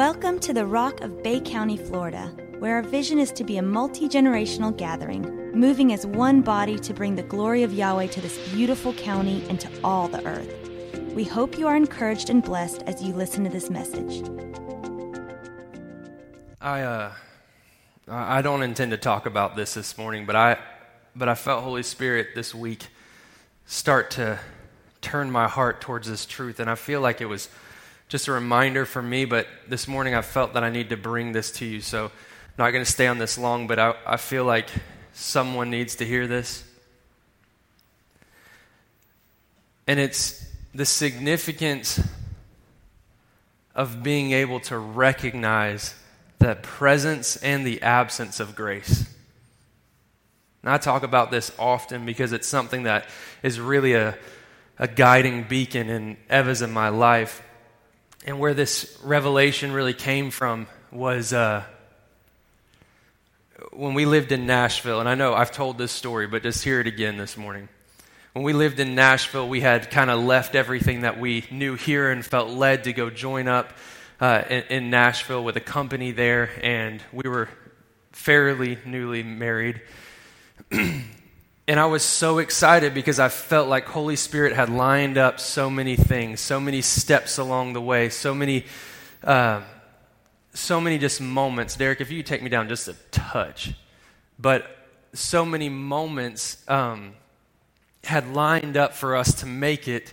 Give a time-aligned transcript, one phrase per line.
[0.00, 3.62] Welcome to the Rock of Bay County, Florida, where our vision is to be a
[3.62, 8.38] multi generational gathering, moving as one body to bring the glory of Yahweh to this
[8.48, 10.70] beautiful county and to all the earth.
[11.14, 14.26] We hope you are encouraged and blessed as you listen to this message.
[16.62, 17.12] I uh,
[18.08, 20.56] I don't intend to talk about this this morning, but I
[21.14, 22.86] but I felt Holy Spirit this week
[23.66, 24.38] start to
[25.02, 27.50] turn my heart towards this truth, and I feel like it was
[28.10, 31.30] just a reminder for me, but this morning I felt that I need to bring
[31.30, 31.80] this to you.
[31.80, 32.10] So I'm
[32.58, 34.68] not going to stay on this long, but I, I feel like
[35.12, 36.64] someone needs to hear this.
[39.86, 42.00] And it's the significance
[43.76, 45.94] of being able to recognize
[46.40, 49.08] the presence and the absence of grace.
[50.62, 53.06] And I talk about this often because it's something that
[53.44, 54.18] is really a,
[54.80, 57.44] a guiding beacon in Eva's in my life.
[58.26, 61.64] And where this revelation really came from was uh,
[63.72, 65.00] when we lived in Nashville.
[65.00, 67.68] And I know I've told this story, but just hear it again this morning.
[68.32, 72.10] When we lived in Nashville, we had kind of left everything that we knew here
[72.10, 73.72] and felt led to go join up
[74.20, 76.50] uh, in, in Nashville with a company there.
[76.62, 77.48] And we were
[78.12, 79.80] fairly newly married.
[81.70, 85.70] And I was so excited because I felt like Holy Spirit had lined up so
[85.70, 88.64] many things, so many steps along the way, so many,
[89.22, 89.60] uh,
[90.52, 91.76] so many just moments.
[91.76, 93.72] Derek, if you take me down just a touch,
[94.36, 94.68] but
[95.12, 97.12] so many moments um,
[98.02, 100.12] had lined up for us to make it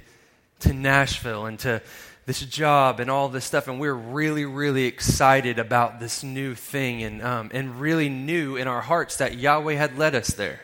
[0.60, 1.82] to Nashville and to
[2.28, 6.54] this job and all this stuff, and we are really, really excited about this new
[6.54, 10.60] thing, and um, and really knew in our hearts that Yahweh had led us there.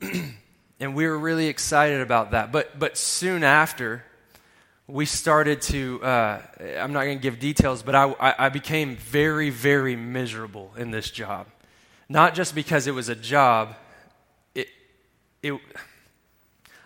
[0.80, 2.52] and we were really excited about that.
[2.52, 4.04] But, but soon after,
[4.86, 6.42] we started to, uh,
[6.78, 10.90] I'm not going to give details, but I, I, I became very, very miserable in
[10.90, 11.46] this job.
[12.08, 13.74] Not just because it was a job,
[14.54, 14.68] it,
[15.42, 15.60] it,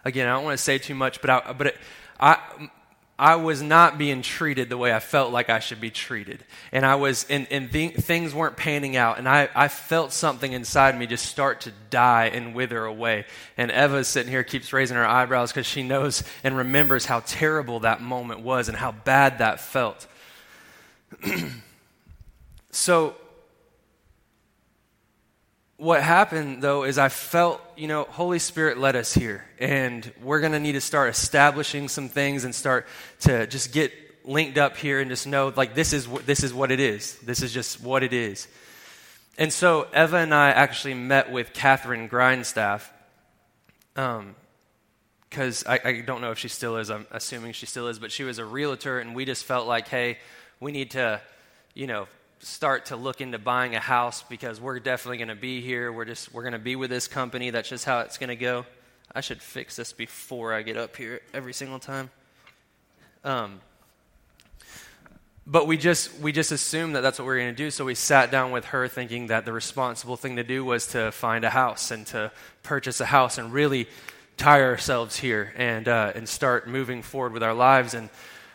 [0.04, 1.76] again, I don't want to say too much, but I, but it,
[2.18, 2.38] I,
[3.22, 6.42] I was not being treated the way I felt like I should be treated.
[6.72, 9.16] And I was, and, and th- things weren't panning out.
[9.16, 13.26] And I, I felt something inside me just start to die and wither away.
[13.56, 17.78] And Eva sitting here keeps raising her eyebrows because she knows and remembers how terrible
[17.80, 20.08] that moment was and how bad that felt.
[22.72, 23.14] so
[25.82, 30.38] what happened though is I felt, you know, Holy Spirit led us here, and we're
[30.38, 32.86] going to need to start establishing some things and start
[33.22, 33.92] to just get
[34.24, 37.16] linked up here and just know like this is this is what it is.
[37.18, 38.46] This is just what it is.
[39.36, 42.92] And so Eva and I actually met with Catherine Grindstaff,
[43.94, 44.36] because um,
[45.66, 46.92] I, I don't know if she still is.
[46.92, 49.88] I'm assuming she still is, but she was a realtor, and we just felt like,
[49.88, 50.18] hey,
[50.60, 51.20] we need to,
[51.74, 52.06] you know,
[52.42, 55.92] start to look into buying a house because we're definitely going to be here.
[55.92, 57.50] We're just we're going to be with this company.
[57.50, 58.66] That's just how it's going to go.
[59.14, 62.10] I should fix this before I get up here every single time.
[63.24, 63.60] Um,
[65.46, 67.70] but we just we just assumed that that's what we are going to do.
[67.70, 71.12] So we sat down with her, thinking that the responsible thing to do was to
[71.12, 72.32] find a house and to
[72.62, 73.88] purchase a house and really
[74.36, 78.08] tie ourselves here and uh, and start moving forward with our lives and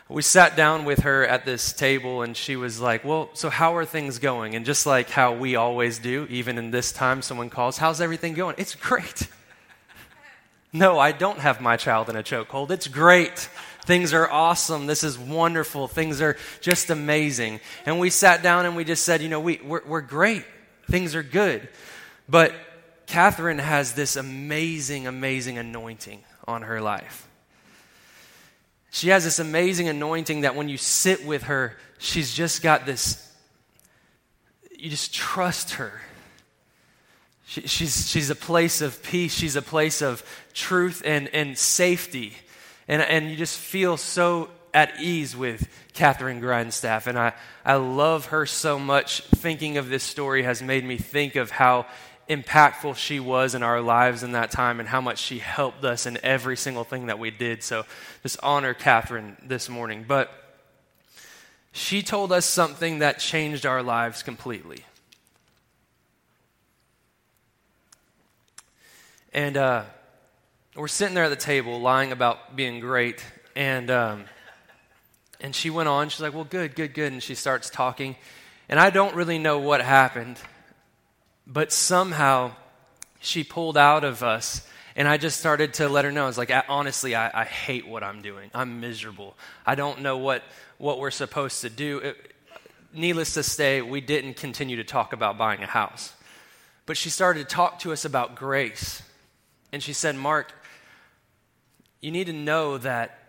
[0.10, 3.76] we sat down with her at this table and she was like, Well, so how
[3.76, 4.56] are things going?
[4.56, 8.34] And just like how we always do, even in this time, someone calls, How's everything
[8.34, 8.56] going?
[8.58, 9.28] It's great.
[10.74, 12.72] no, I don't have my child in a chokehold.
[12.72, 13.50] It's great.
[13.84, 14.86] Things are awesome.
[14.86, 15.88] This is wonderful.
[15.88, 17.60] Things are just amazing.
[17.86, 20.46] And we sat down and we just said, You know, we, we're, we're great.
[20.90, 21.68] Things are good.
[22.30, 22.54] But
[23.08, 27.27] Catherine has this amazing, amazing anointing on her life.
[28.92, 33.34] She has this amazing anointing that when you sit with her, she's just got this,
[34.78, 35.92] you just trust her.
[37.46, 42.34] She, she's, she's a place of peace, she's a place of truth and, and safety.
[42.88, 47.08] And, and you just feel so at ease with Catherine Grindstaff.
[47.08, 47.34] And I,
[47.66, 49.22] I love her so much.
[49.22, 51.88] Thinking of this story has made me think of how
[52.30, 56.06] impactful she was in our lives in that time and how much she helped us
[56.06, 57.64] in every single thing that we did.
[57.64, 57.86] So
[58.24, 60.06] just honor Catherine this morning.
[60.08, 60.32] But
[61.72, 64.84] she told us something that changed our lives completely.
[69.32, 69.84] And uh,
[70.76, 73.24] we're sitting there at the table lying about being great.
[73.56, 74.26] And, um,
[75.40, 76.10] and she went on.
[76.10, 77.14] She's like, Well, good, good, good.
[77.14, 78.16] And she starts talking.
[78.68, 80.40] And I don't really know what happened.
[81.48, 82.52] But somehow
[83.20, 84.68] she pulled out of us.
[84.96, 86.24] And I just started to let her know.
[86.24, 88.50] I was like, honestly, I, I hate what I'm doing.
[88.54, 89.38] I'm miserable.
[89.66, 90.44] I don't know what,
[90.80, 92.00] what we're supposed to do.
[92.00, 92.34] It,
[92.94, 96.14] needless to say, we didn't continue to talk about buying a house.
[96.88, 99.04] But she started to talk to us about grace.
[99.72, 100.52] And she said, Mark,
[102.02, 103.20] you need to know that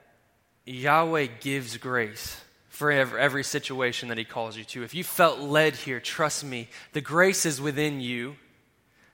[0.64, 2.40] Yahweh gives grace
[2.78, 4.84] for every situation that He calls you to.
[4.84, 8.36] If you felt led here, trust me, the grace is within you,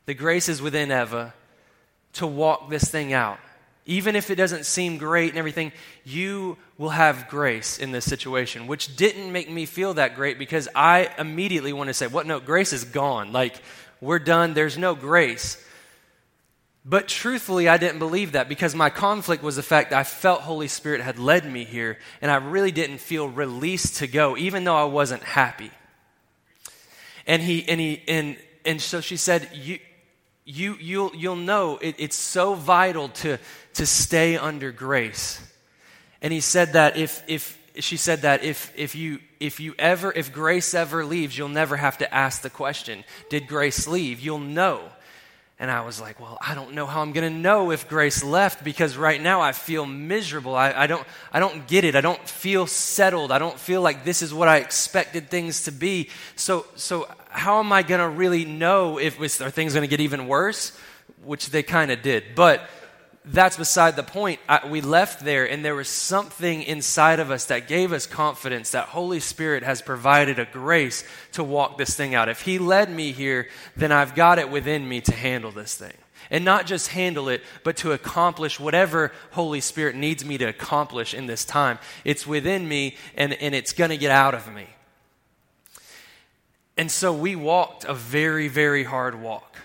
[0.05, 1.33] the grace is within Eva
[2.15, 3.39] to walk this thing out.
[3.87, 5.73] Even if it doesn't seem great and everything,
[6.05, 10.69] you will have grace in this situation, which didn't make me feel that great because
[10.75, 12.27] I immediately want to say, What?
[12.27, 13.33] No, grace is gone.
[13.33, 13.57] Like,
[13.99, 14.53] we're done.
[14.53, 15.57] There's no grace.
[16.87, 20.43] But truthfully, I didn't believe that because my conflict was the fact that I felt
[20.43, 24.65] Holy Spirit had led me here, and I really didn't feel released to go, even
[24.65, 25.71] though I wasn't happy.
[27.27, 28.37] And he and he and
[28.67, 29.79] and so she said, "You,
[30.45, 33.39] you you'll you'll know it, it's so vital to
[33.75, 35.41] to stay under grace."
[36.21, 40.13] And he said that if if she said that if if you if you ever
[40.13, 44.39] if grace ever leaves, you'll never have to ask the question, "Did grace leave?" You'll
[44.39, 44.91] know
[45.59, 48.25] and I was like, well, I don't know how I'm going to know if Grace
[48.25, 50.57] left because right now I feel miserable.
[50.57, 51.95] I, I, don't, I don't get it.
[51.95, 53.31] I don't feel settled.
[53.31, 56.11] I don't feel like this is what I expected things to be.
[56.35, 60.01] So, so how am I going to really know if are things going to get
[60.01, 60.77] even worse?
[61.23, 62.35] Which they kind of did.
[62.35, 62.69] But
[63.25, 64.39] that's beside the point.
[64.49, 68.73] I, we left there, and there was something inside of us that gave us confidence
[68.73, 72.29] that Holy Spirit has provided a grace to walk this thing out.
[72.29, 75.95] If He led me here, then I've got it within me to handle this thing.
[76.31, 81.15] And not just handle it, but to accomplish whatever Holy Spirit needs me to accomplish
[81.15, 81.79] in this time.
[82.05, 84.67] It's within me, and, and it's going to get out of me.
[86.77, 89.57] And so we walked a very, very hard walk.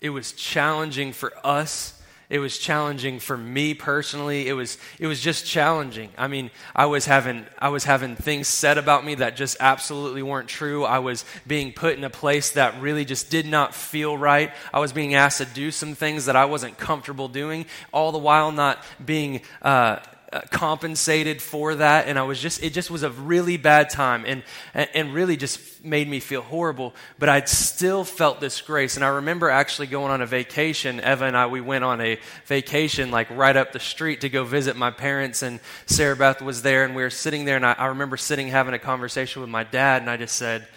[0.00, 1.97] It was challenging for us
[2.30, 4.48] it was challenging for me personally.
[4.48, 6.10] It was, it was just challenging.
[6.18, 10.22] I mean, I was, having, I was having things said about me that just absolutely
[10.22, 10.84] weren't true.
[10.84, 14.52] I was being put in a place that really just did not feel right.
[14.74, 18.18] I was being asked to do some things that I wasn't comfortable doing, all the
[18.18, 19.40] while not being.
[19.62, 23.88] Uh, Uh, compensated for that and i was just it just was a really bad
[23.88, 24.42] time and
[24.74, 29.08] and really just made me feel horrible but i'd still felt this grace and i
[29.08, 33.30] remember actually going on a vacation eva and i we went on a vacation like
[33.30, 36.94] right up the street to go visit my parents and sarah beth was there and
[36.94, 40.02] we were sitting there and i, I remember sitting having a conversation with my dad
[40.02, 40.68] and i just said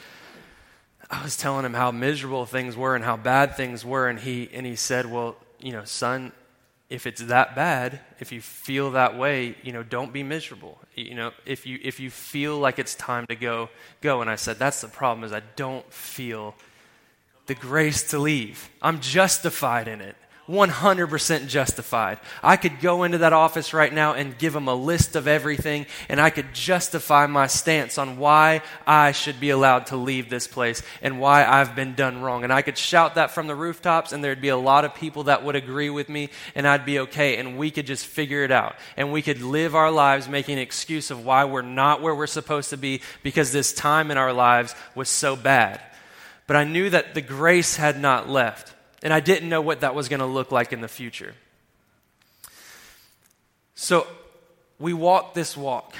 [1.10, 4.50] i was telling him how miserable things were and how bad things were and he
[4.54, 6.32] and he said well you know son
[6.92, 10.78] if it's that bad, if you feel that way, you know, don't be miserable.
[10.94, 13.70] You know, if you if you feel like it's time to go,
[14.02, 14.20] go.
[14.20, 16.54] And I said, that's the problem is I don't feel
[17.46, 18.70] the grace to leave.
[18.82, 20.18] I'm justified in it.
[20.52, 22.20] 100% justified.
[22.44, 25.86] I could go into that office right now and give them a list of everything,
[26.10, 30.48] and I could justify my stance on why I should be allowed to leave this
[30.48, 32.44] place and why I've been done wrong.
[32.44, 35.24] And I could shout that from the rooftops, and there'd be a lot of people
[35.24, 38.52] that would agree with me, and I'd be okay, and we could just figure it
[38.52, 38.76] out.
[38.98, 42.28] And we could live our lives making an excuse of why we're not where we're
[42.28, 45.80] supposed to be because this time in our lives was so bad.
[46.48, 48.74] But I knew that the grace had not left.
[49.04, 51.34] And I didn't know what that was going to look like in the future.
[53.76, 54.06] So
[54.78, 55.96] we walked this walk.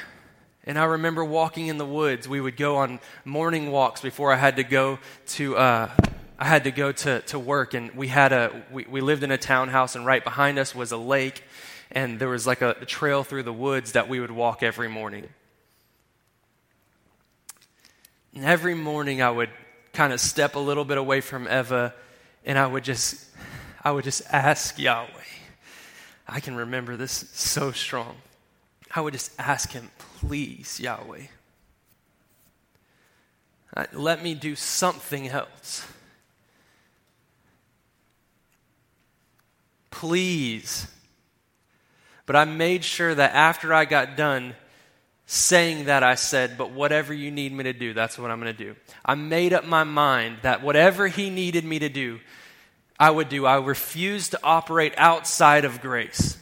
[0.64, 2.28] And I remember walking in the woods.
[2.28, 5.00] We would go on morning walks before I had to go
[5.30, 5.58] to.
[5.58, 5.90] Uh,
[6.38, 9.30] I had to go to, to work, and we had a we, we lived in
[9.30, 11.44] a townhouse, and right behind us was a lake,
[11.92, 14.88] and there was like a, a trail through the woods that we would walk every
[14.88, 15.28] morning.
[18.34, 19.50] And every morning, I would
[19.94, 21.94] kind of step a little bit away from Eva
[22.46, 23.26] and I would just
[23.84, 25.08] I would just ask Yahweh.
[26.28, 28.16] I can remember this so strong.
[28.94, 31.24] I would just ask him, please, Yahweh,
[33.76, 35.86] uh, let me do something else.
[39.90, 40.88] Please.
[42.26, 44.56] But I made sure that after I got done
[45.32, 48.54] saying that, I said, But whatever you need me to do, that's what I'm going
[48.54, 48.76] to do.
[49.06, 52.20] I made up my mind that whatever He needed me to do,
[53.00, 53.46] I would do.
[53.46, 56.38] I refused to operate outside of grace.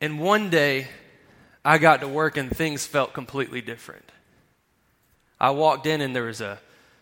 [0.00, 0.88] And one day,
[1.62, 4.10] I got to work and things felt completely different.
[5.38, 6.58] I walked in and there was a,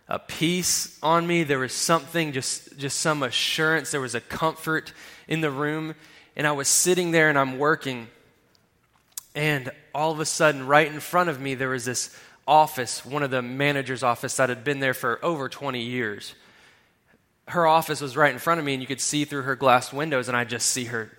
[0.08, 1.44] a peace on me.
[1.44, 3.92] There was something, just, just some assurance.
[3.92, 4.92] There was a comfort
[5.28, 5.94] in the room
[6.36, 8.08] and I was sitting there and I'm working,
[9.34, 13.22] and all of a sudden, right in front of me, there was this office, one
[13.22, 16.34] of the manager's office that had been there for over 20 years.
[17.48, 19.92] Her office was right in front of me, and you could see through her glass
[19.92, 21.10] windows, and I just see her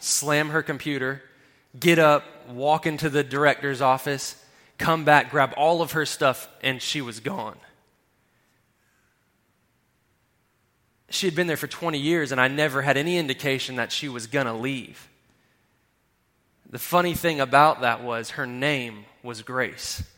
[0.00, 1.22] slam her computer
[1.78, 4.36] get up, walk into the director's office,
[4.78, 7.56] come back, grab all of her stuff, and she was gone.
[11.12, 14.08] She had been there for 20 years, and I never had any indication that she
[14.08, 15.10] was going to leave.
[16.70, 20.02] The funny thing about that was her name was Grace.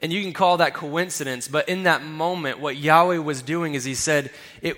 [0.00, 3.84] And you can call that coincidence, but in that moment, what Yahweh was doing is
[3.84, 4.30] He said,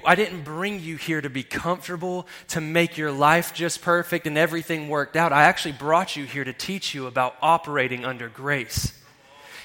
[0.06, 4.38] I didn't bring you here to be comfortable, to make your life just perfect and
[4.38, 5.32] everything worked out.
[5.34, 8.94] I actually brought you here to teach you about operating under grace.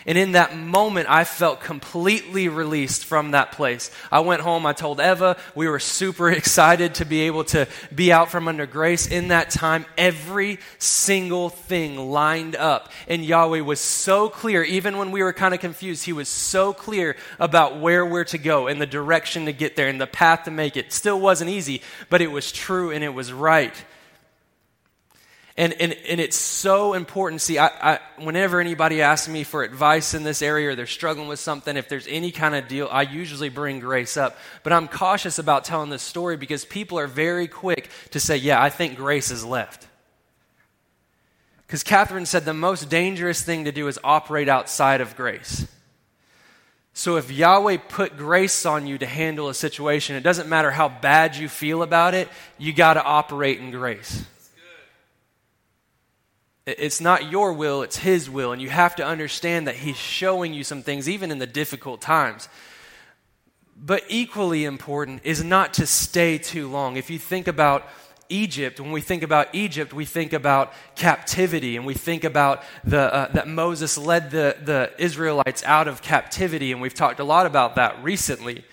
[0.05, 3.89] And in that moment, I felt completely released from that place.
[4.11, 8.11] I went home, I told Eva, we were super excited to be able to be
[8.11, 9.07] out from under grace.
[9.07, 12.91] In that time, every single thing lined up.
[13.07, 16.73] And Yahweh was so clear, even when we were kind of confused, He was so
[16.73, 20.43] clear about where we're to go and the direction to get there and the path
[20.43, 20.91] to make it.
[20.91, 23.73] Still wasn't easy, but it was true and it was right.
[25.55, 27.39] And, and, and it's so important.
[27.41, 31.27] See, I, I, whenever anybody asks me for advice in this area or they're struggling
[31.27, 34.35] with something, if there's any kind of deal, I usually bring grace up.
[34.63, 38.61] But I'm cautious about telling this story because people are very quick to say, Yeah,
[38.61, 39.87] I think grace is left.
[41.67, 45.67] Because Catherine said the most dangerous thing to do is operate outside of grace.
[46.93, 50.89] So if Yahweh put grace on you to handle a situation, it doesn't matter how
[50.89, 54.23] bad you feel about it, you got to operate in grace.
[56.65, 58.51] It's not your will, it's His will.
[58.51, 62.01] And you have to understand that He's showing you some things, even in the difficult
[62.01, 62.47] times.
[63.75, 66.95] But equally important is not to stay too long.
[66.95, 67.87] If you think about
[68.29, 73.13] Egypt, when we think about Egypt, we think about captivity and we think about the,
[73.13, 77.45] uh, that Moses led the, the Israelites out of captivity, and we've talked a lot
[77.45, 78.63] about that recently.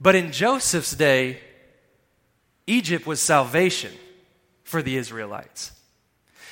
[0.00, 1.40] But in Joseph's day,
[2.66, 3.92] Egypt was salvation
[4.64, 5.72] for the Israelites.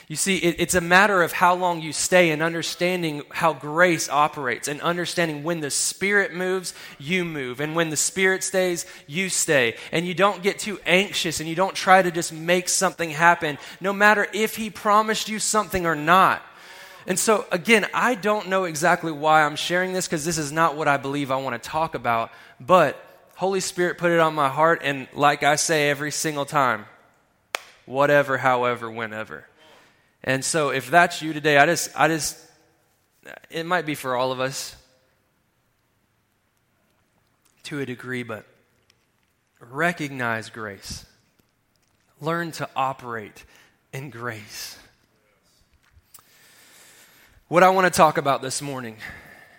[0.08, 4.08] You see, it, it's a matter of how long you stay and understanding how grace
[4.08, 7.60] operates and understanding when the Spirit moves, you move.
[7.60, 9.76] And when the Spirit stays, you stay.
[9.92, 13.58] And you don't get too anxious and you don't try to just make something happen,
[13.82, 16.42] no matter if He promised you something or not.
[17.06, 20.74] And so, again, I don't know exactly why I'm sharing this because this is not
[20.74, 22.30] what I believe I want to talk about.
[22.58, 23.02] But
[23.36, 26.86] Holy Spirit put it on my heart, and like I say every single time,
[27.86, 29.46] whatever, however, whenever.
[30.24, 32.38] And so if that's you today, I just, I just,
[33.50, 34.74] it might be for all of us
[37.64, 38.46] to a degree, but
[39.60, 41.04] recognize grace.
[42.20, 43.44] Learn to operate
[43.92, 44.78] in grace.
[47.48, 48.96] What I want to talk about this morning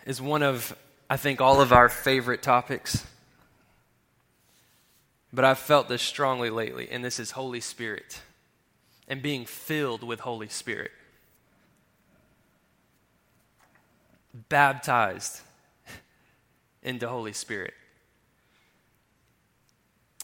[0.06, 0.76] is one of,
[1.10, 3.06] I think, all of our favorite topics.
[5.32, 8.22] But I've felt this strongly lately, and this is Holy Spirit
[9.10, 10.92] and being filled with Holy Spirit.
[14.48, 15.42] Baptized
[16.84, 17.74] into Holy Spirit.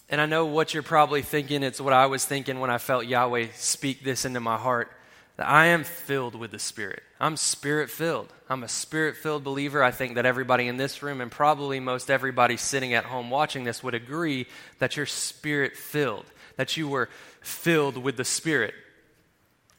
[0.07, 1.63] And I know what you're probably thinking.
[1.63, 4.91] It's what I was thinking when I felt Yahweh speak this into my heart
[5.37, 7.01] that I am filled with the Spirit.
[7.19, 8.31] I'm spirit filled.
[8.49, 9.83] I'm a spirit filled believer.
[9.83, 13.63] I think that everybody in this room and probably most everybody sitting at home watching
[13.63, 14.47] this would agree
[14.79, 17.09] that you're spirit filled, that you were
[17.41, 18.73] filled with the Spirit,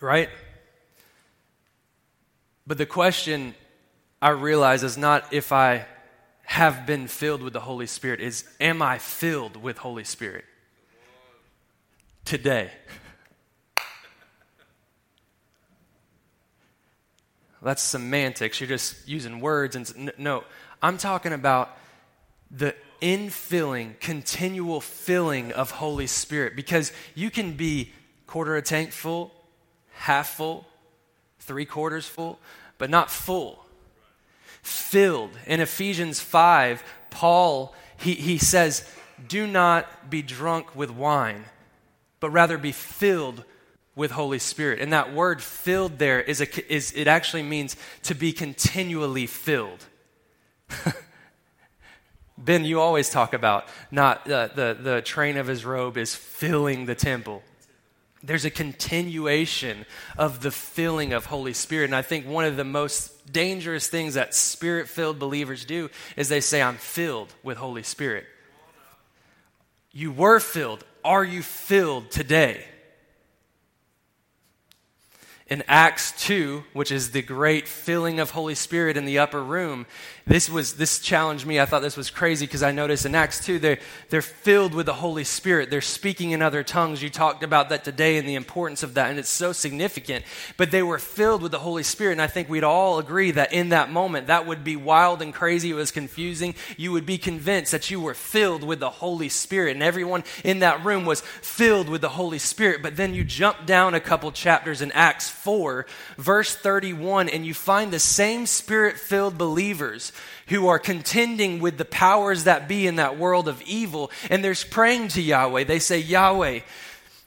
[0.00, 0.28] right?
[2.66, 3.54] But the question
[4.20, 5.86] I realize is not if I
[6.44, 10.44] have been filled with the Holy Spirit, is am I filled with Holy Spirit
[12.24, 12.70] today?
[17.62, 18.60] That's semantics.
[18.60, 19.74] You're just using words.
[19.74, 20.44] And no,
[20.82, 21.76] I'm talking about
[22.50, 27.92] the infilling, continual filling of Holy Spirit because you can be
[28.26, 29.32] quarter a tank full,
[29.92, 30.66] half full,
[31.40, 32.38] three quarters full,
[32.78, 33.64] but not full.
[34.62, 35.30] Filled.
[35.46, 38.90] In Ephesians 5, Paul, he, he says,
[39.28, 41.44] Do not be drunk with wine,
[42.20, 43.44] but rather be filled
[43.94, 44.80] with Holy Spirit.
[44.80, 49.86] And that word filled there is, a, is it actually means to be continually filled.
[52.38, 56.86] Ben, you always talk about not uh, the, the train of his robe is filling
[56.86, 57.42] the temple.
[58.22, 59.86] There's a continuation
[60.18, 61.86] of the filling of Holy Spirit.
[61.86, 66.28] And I think one of the most dangerous things that spirit filled believers do is
[66.28, 68.26] they say, I'm filled with Holy Spirit.
[69.92, 70.84] You were filled.
[71.04, 72.64] Are you filled today?
[75.46, 79.86] In Acts 2, which is the great filling of Holy Spirit in the upper room,
[80.28, 81.60] this was this challenged me.
[81.60, 83.78] I thought this was crazy because I noticed in Acts 2 they're,
[84.10, 85.70] they're filled with the Holy Spirit.
[85.70, 87.00] They're speaking in other tongues.
[87.00, 90.24] You talked about that today and the importance of that, and it's so significant.
[90.56, 93.52] But they were filled with the Holy Spirit, and I think we'd all agree that
[93.52, 95.70] in that moment that would be wild and crazy.
[95.70, 96.56] It was confusing.
[96.76, 100.58] You would be convinced that you were filled with the Holy Spirit, and everyone in
[100.58, 102.82] that room was filled with the Holy Spirit.
[102.82, 105.86] But then you jump down a couple chapters in Acts 4,
[106.18, 110.12] verse 31, and you find the same spirit filled believers
[110.48, 114.54] who are contending with the powers that be in that world of evil, and they're
[114.70, 115.64] praying to Yahweh.
[115.64, 116.60] They say, Yahweh,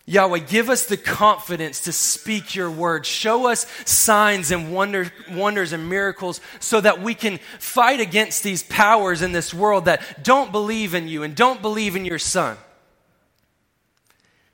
[0.10, 3.06] Yahweh, give us the confidence to speak your word.
[3.06, 8.64] Show us signs and wonder, wonders and miracles so that we can fight against these
[8.64, 12.58] powers in this world that don't believe in you and don't believe in your son.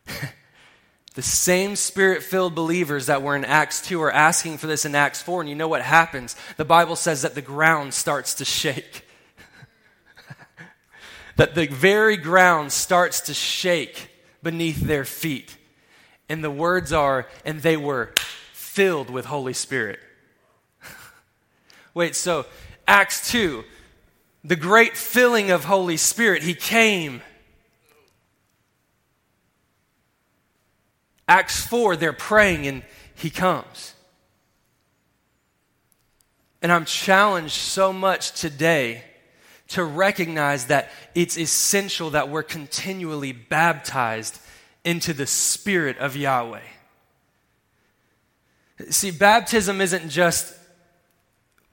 [1.16, 4.96] The same spirit filled believers that were in Acts 2 are asking for this in
[4.96, 5.42] Acts 4.
[5.42, 6.36] And you know what happens?
[6.58, 9.08] The Bible says that the ground starts to shake.
[11.38, 14.10] that the very ground starts to shake
[14.44, 15.58] beneath their feet.
[16.28, 18.14] And the words are, and they were
[18.52, 20.00] filled with Holy Spirit.
[21.94, 22.46] Wait, so
[22.90, 23.64] Acts 2,
[24.44, 27.22] the great filling of Holy Spirit, He came
[31.28, 32.84] Acts 4, they're praying and
[33.16, 33.94] he comes.
[36.62, 39.04] And I'm challenged so much today
[39.70, 44.40] to recognize that it's essential that we're continually baptized
[44.84, 46.62] into the Spirit of Yahweh.
[48.90, 50.54] See, baptism isn't just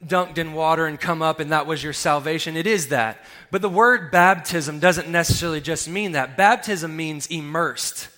[0.05, 2.57] dunked in water and come up and that was your salvation.
[2.57, 3.25] It is that.
[3.51, 6.37] But the word baptism doesn't necessarily just mean that.
[6.37, 8.09] Baptism means immersed.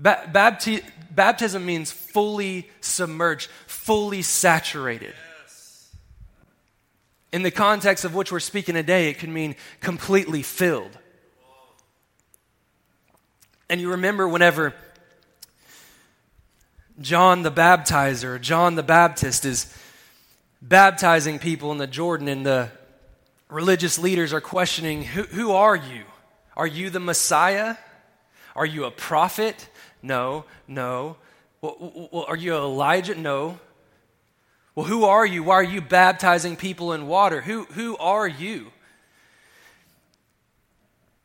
[0.00, 5.14] Ba- bapti- baptism means fully submerged, fully saturated.
[7.32, 10.98] In the context of which we're speaking today, it could mean completely filled.
[13.68, 14.74] And you remember whenever
[17.00, 19.72] John the baptizer, John the Baptist, is
[20.60, 22.70] baptizing people in the Jordan, and the
[23.48, 26.04] religious leaders are questioning, Who, who are you?
[26.56, 27.76] Are you the Messiah?
[28.56, 29.68] Are you a prophet?
[30.02, 31.16] No, no.
[31.60, 33.14] Well, well, are you Elijah?
[33.14, 33.58] No.
[34.74, 35.42] Well, who are you?
[35.42, 37.40] Why are you baptizing people in water?
[37.40, 38.68] Who, who are you?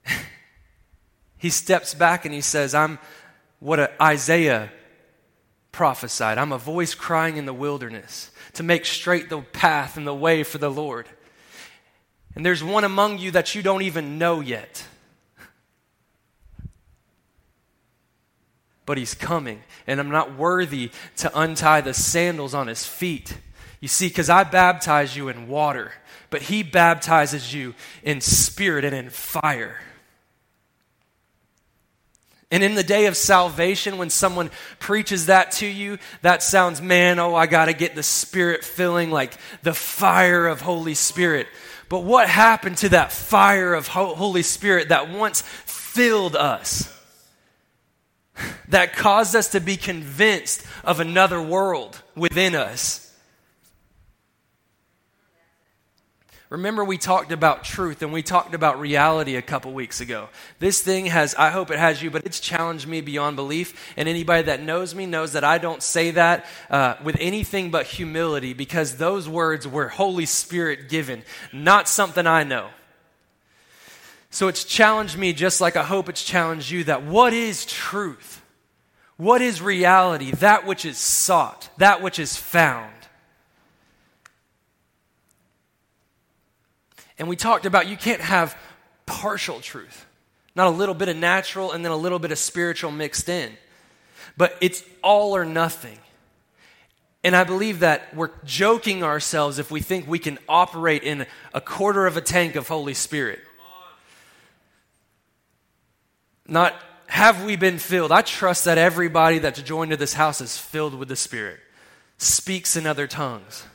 [1.37, 2.99] he steps back and he says, I'm
[3.59, 4.71] what Isaiah
[5.71, 6.37] prophesied.
[6.37, 10.43] I'm a voice crying in the wilderness to make straight the path and the way
[10.43, 11.07] for the Lord.
[12.35, 14.85] And there's one among you that you don't even know yet.
[18.85, 23.37] But he's coming, and I'm not worthy to untie the sandals on his feet.
[23.79, 25.91] You see, because I baptize you in water,
[26.29, 29.79] but he baptizes you in spirit and in fire.
[32.51, 37.19] And in the day of salvation, when someone preaches that to you, that sounds, man,
[37.19, 41.47] oh, I got to get the spirit filling like the fire of Holy Spirit.
[41.89, 46.94] But what happened to that fire of Holy Spirit that once filled us?
[48.69, 53.05] That caused us to be convinced of another world within us.
[56.49, 60.29] Remember, we talked about truth and we talked about reality a couple weeks ago.
[60.59, 63.93] This thing has, I hope it has you, but it's challenged me beyond belief.
[63.97, 67.87] And anybody that knows me knows that I don't say that uh, with anything but
[67.87, 72.69] humility because those words were Holy Spirit given, not something I know.
[74.35, 78.41] So it's challenged me just like I hope it's challenged you that what is truth?
[79.15, 80.31] What is reality?
[80.31, 82.91] That which is sought, that which is found.
[87.17, 88.57] And we talked about you can't have
[89.05, 90.05] partial truth,
[90.53, 93.53] not a little bit of natural and then a little bit of spiritual mixed in,
[94.35, 95.97] but it's all or nothing.
[97.23, 101.61] And I believe that we're joking ourselves if we think we can operate in a
[101.61, 103.39] quarter of a tank of Holy Spirit.
[106.47, 106.75] Not
[107.07, 108.11] have we been filled.
[108.11, 111.59] I trust that everybody that's joined to this house is filled with the Spirit,
[112.17, 113.65] speaks in other tongues.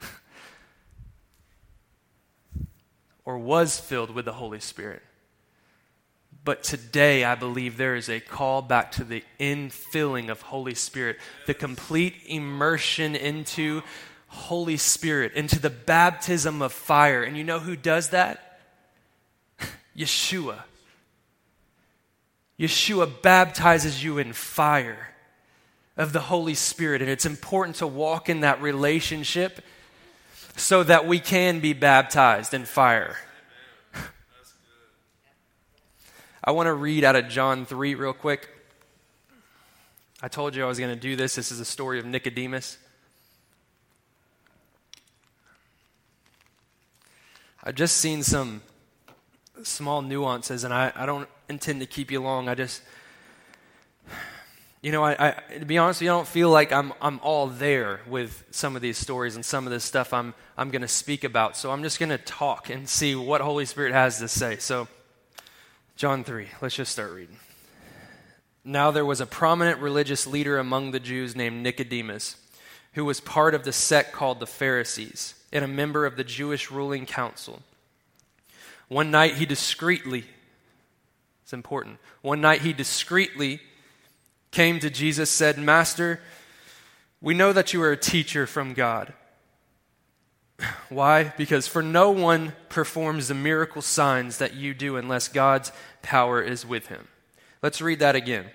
[3.24, 5.02] or was filled with the Holy Spirit.
[6.44, 11.18] But today, I believe there is a call back to the infilling of Holy Spirit,
[11.46, 13.82] the complete immersion into
[14.28, 17.24] Holy Spirit, into the baptism of fire.
[17.24, 18.60] And you know who does that?
[19.96, 20.60] Yeshua.
[22.58, 25.14] Yeshua baptizes you in fire
[25.96, 27.02] of the Holy Spirit.
[27.02, 29.60] And it's important to walk in that relationship
[30.56, 33.16] so that we can be baptized in fire.
[36.44, 38.48] I want to read out of John 3 real quick.
[40.22, 41.34] I told you I was going to do this.
[41.34, 42.78] This is the story of Nicodemus.
[47.62, 48.62] I've just seen some
[49.62, 52.48] small nuances, and I, I don't intend to keep you long.
[52.48, 52.82] I just,
[54.82, 57.46] you know, I, I, to be honest, you, I don't feel like I'm, I'm all
[57.46, 60.88] there with some of these stories and some of this stuff I'm, I'm going to
[60.88, 61.56] speak about.
[61.56, 64.56] So I'm just going to talk and see what Holy Spirit has to say.
[64.58, 64.88] So,
[65.96, 67.36] John 3, let's just start reading.
[68.64, 72.36] Now there was a prominent religious leader among the Jews named Nicodemus,
[72.94, 76.70] who was part of the sect called the Pharisees and a member of the Jewish
[76.70, 77.62] ruling council.
[78.88, 80.24] One night he discreetly,
[81.46, 83.60] it's important, one night he discreetly
[84.50, 86.18] came to Jesus, said, Master,
[87.20, 89.12] we know that you are a teacher from God.
[90.88, 91.32] Why?
[91.36, 95.70] Because for no one performs the miracle signs that you do unless God's
[96.02, 97.06] power is with him.
[97.62, 98.46] Let's read that again.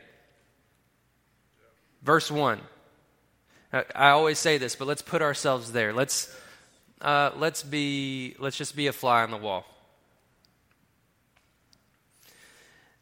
[2.03, 2.59] Verse 1.
[3.71, 5.93] I always say this, but let's put ourselves there.
[5.93, 6.35] Let's
[6.99, 9.63] uh, let's be let's just be a fly on the wall.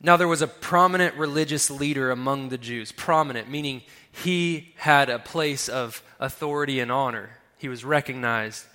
[0.01, 2.91] Now there was a prominent religious leader among the Jews.
[2.91, 3.81] Prominent meaning
[4.12, 7.31] he had a place of authority and honor.
[7.57, 8.65] He was recognized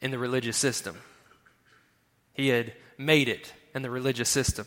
[0.00, 0.96] in the religious system.
[2.32, 4.66] He had made it in the religious system.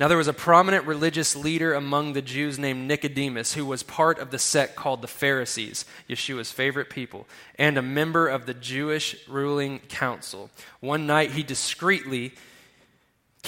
[0.00, 4.20] Now, there was a prominent religious leader among the Jews named Nicodemus, who was part
[4.20, 9.16] of the sect called the Pharisees, Yeshua's favorite people, and a member of the Jewish
[9.26, 10.50] ruling council.
[10.78, 12.34] One night, he discreetly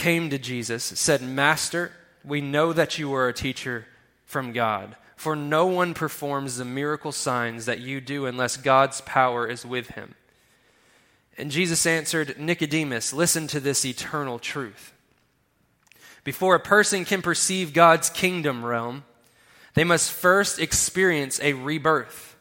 [0.01, 1.93] came to Jesus, said, Master,
[2.25, 3.85] we know that you are a teacher
[4.25, 9.47] from God, for no one performs the miracle signs that you do unless God's power
[9.47, 10.15] is with him.
[11.37, 14.95] And Jesus answered, Nicodemus, listen to this eternal truth.
[16.25, 19.05] Before a person can perceive God's kingdom realm,
[19.75, 22.37] they must first experience a rebirth.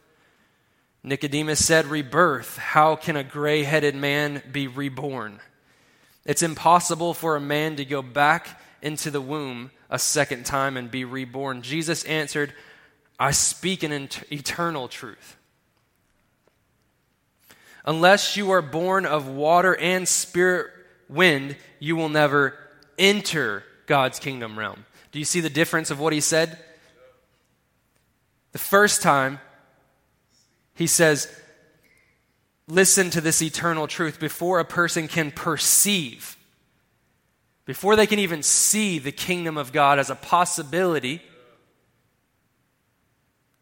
[1.03, 2.57] Nicodemus said, Rebirth.
[2.57, 5.41] How can a gray headed man be reborn?
[6.29, 10.91] It's impossible for a man to go back into the womb a second time and
[10.91, 11.63] be reborn.
[11.63, 12.53] Jesus answered,
[13.19, 13.91] I speak an
[14.31, 15.37] eternal truth.
[17.83, 20.67] Unless you are born of water and spirit
[21.09, 22.55] wind, you will never
[22.99, 24.85] enter God's kingdom realm.
[25.11, 26.59] Do you see the difference of what he said?
[28.51, 29.39] The first time,
[30.75, 31.27] he says,
[32.69, 36.37] Listen to this eternal truth before a person can perceive,
[37.65, 41.21] before they can even see the kingdom of God as a possibility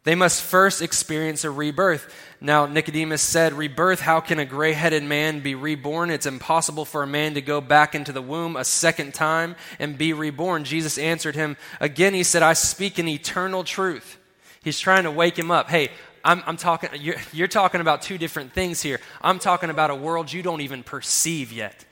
[0.08, 2.10] they must first experience a rebirth.
[2.40, 6.08] Now, Nicodemus said, Rebirth, how can a gray headed man be reborn?
[6.08, 9.98] It's impossible for a man to go back into the womb a second time and
[9.98, 10.64] be reborn.
[10.64, 12.14] Jesus answered him again.
[12.14, 14.16] He said, I speak an eternal truth.
[14.62, 15.68] He's trying to wake him up.
[15.68, 15.90] Hey,
[16.28, 19.00] I'm, I'm talking, you're, you're talking about two different things here.
[19.22, 21.84] I'm talking about a world you don't even perceive yet.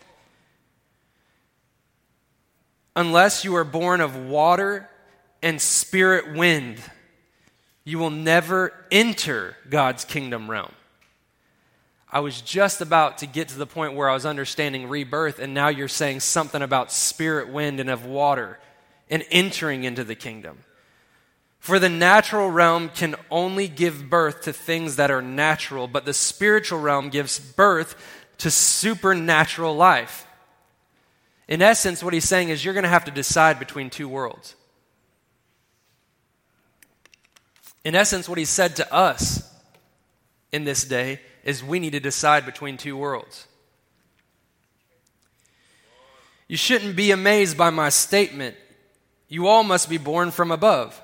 [2.95, 4.89] Unless you are born of water
[5.43, 6.81] and spirit wind
[7.87, 10.73] you will never enter God's kingdom realm.
[12.11, 15.55] I was just about to get to the point where I was understanding rebirth, and
[15.55, 18.59] now you're saying something about spirit, wind, and of water
[19.09, 20.65] and entering into the kingdom.
[21.67, 26.13] For the natural realm can only give birth to things that are natural, but the
[26.13, 27.97] spiritual realm gives birth
[28.39, 30.29] to supernatural life.
[31.49, 34.55] In essence, what he's saying is you're going to have to decide between two worlds.
[37.85, 39.53] In essence, what he said to us
[40.53, 43.49] in this day is we need to decide between two worlds.
[46.47, 48.55] You shouldn't be amazed by my statement.
[49.27, 51.03] You all must be born from above.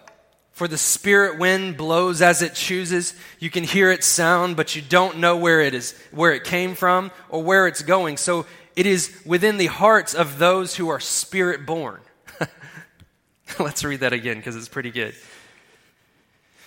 [0.52, 3.14] For the spirit wind blows as it chooses.
[3.38, 6.74] You can hear its sound, but you don't know where it is, where it came
[6.74, 8.18] from or where it's going.
[8.18, 12.00] So it is within the hearts of those who are spirit born.
[13.58, 15.14] Let's read that again because it's pretty good.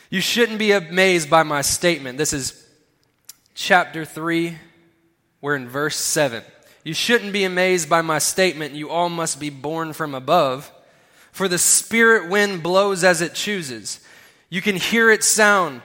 [0.09, 2.17] You shouldn't be amazed by my statement.
[2.17, 2.67] This is
[3.53, 4.57] chapter 3.
[5.41, 6.43] We're in verse 7.
[6.83, 8.73] You shouldn't be amazed by my statement.
[8.73, 10.71] You all must be born from above.
[11.35, 13.99] For the spirit wind blows as it chooses.
[14.47, 15.81] You can hear its sound,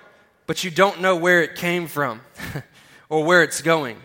[0.47, 2.21] but you don't know where it came from
[3.09, 3.97] or where it's going.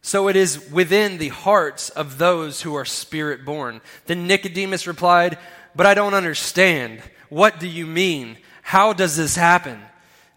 [0.00, 3.82] So it is within the hearts of those who are spirit born.
[4.06, 5.36] Then Nicodemus replied,
[5.76, 7.02] But I don't understand.
[7.28, 8.38] What do you mean?
[8.62, 9.78] How does this happen?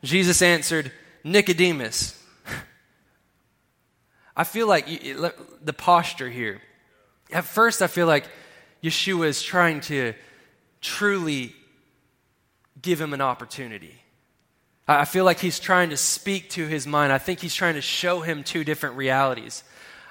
[0.04, 0.92] Jesus answered,
[1.24, 2.22] Nicodemus.
[4.36, 4.86] I feel like
[5.64, 6.62] the posture here.
[7.32, 8.28] At first, I feel like
[8.88, 10.14] Yeshua is trying to
[10.82, 11.54] truly
[12.82, 14.02] give him an opportunity.
[14.88, 17.12] I feel like he's trying to speak to his mind.
[17.12, 19.64] I think he's trying to show him two different realities.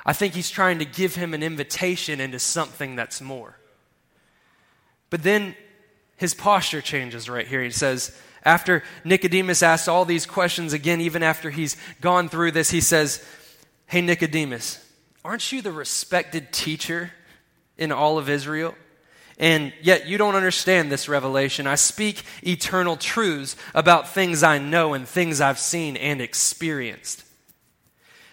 [0.05, 3.59] I think he's trying to give him an invitation into something that's more.
[5.09, 5.55] But then
[6.17, 7.63] his posture changes right here.
[7.63, 12.71] He says, after Nicodemus asks all these questions again, even after he's gone through this,
[12.71, 13.25] he says,
[13.87, 14.85] Hey, Nicodemus,
[15.25, 17.13] aren't you the respected teacher
[17.79, 18.75] in all of Israel?
[19.39, 21.67] And yet you don't understand this revelation.
[21.67, 27.25] I speak eternal truths about things I know and things I've seen and experienced.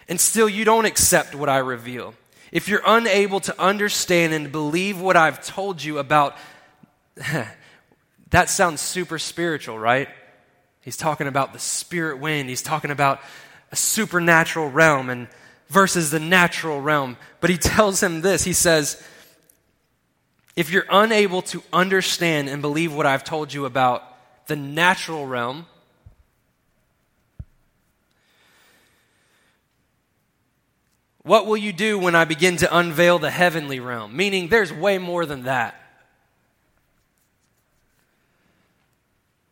[0.08, 2.14] And still you don't accept what I reveal.
[2.52, 6.38] If you're unable to understand and believe what I've told you about,
[8.30, 10.08] that sounds super spiritual, right?
[10.82, 12.50] He's talking about the spirit wind.
[12.50, 13.22] He's talking about
[13.72, 15.28] a supernatural realm and
[15.68, 17.18] versus the natural realm.
[17.42, 18.44] But he tells him this.
[18.44, 19.04] He says,
[20.56, 24.04] if you're unable to understand and believe what I've told you about
[24.48, 25.66] the natural realm,
[31.24, 34.16] what will you do when I begin to unveil the heavenly realm?
[34.16, 35.80] Meaning, there's way more than that.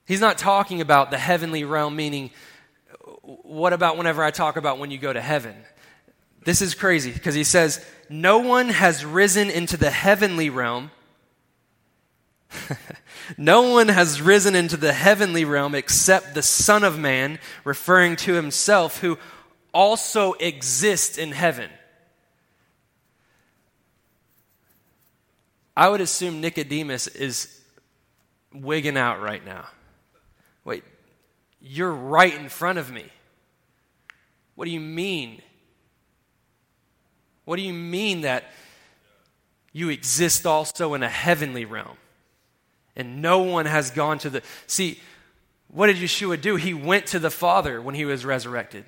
[0.05, 2.31] He's not talking about the heavenly realm, meaning,
[3.23, 5.55] what about whenever I talk about when you go to heaven?
[6.43, 10.91] This is crazy because he says, No one has risen into the heavenly realm.
[13.37, 18.33] no one has risen into the heavenly realm except the Son of Man, referring to
[18.33, 19.17] himself, who
[19.73, 21.69] also exists in heaven.
[25.75, 27.59] I would assume Nicodemus is
[28.53, 29.67] wigging out right now.
[30.65, 30.83] Wait,
[31.61, 33.05] you're right in front of me.
[34.55, 35.41] What do you mean?
[37.45, 38.45] What do you mean that
[39.73, 41.97] you exist also in a heavenly realm?
[42.95, 44.43] And no one has gone to the.
[44.67, 44.99] See,
[45.69, 46.57] what did Yeshua do?
[46.57, 48.85] He went to the Father when he was resurrected.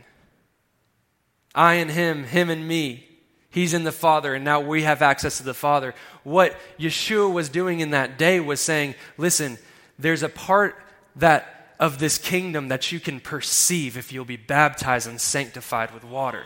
[1.56, 3.08] I and him, him and me.
[3.50, 5.94] He's in the Father, and now we have access to the Father.
[6.24, 9.60] What Yeshua was doing in that day was saying, listen,
[10.00, 10.76] there's a part
[11.16, 16.04] that of this kingdom that you can perceive if you'll be baptized and sanctified with
[16.04, 16.46] water.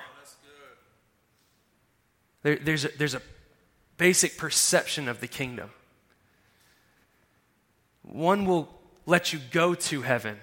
[2.47, 3.21] There, there's, a, there's a
[3.97, 5.69] basic perception of the kingdom.
[8.03, 8.69] One will
[9.05, 10.37] let you go to heaven.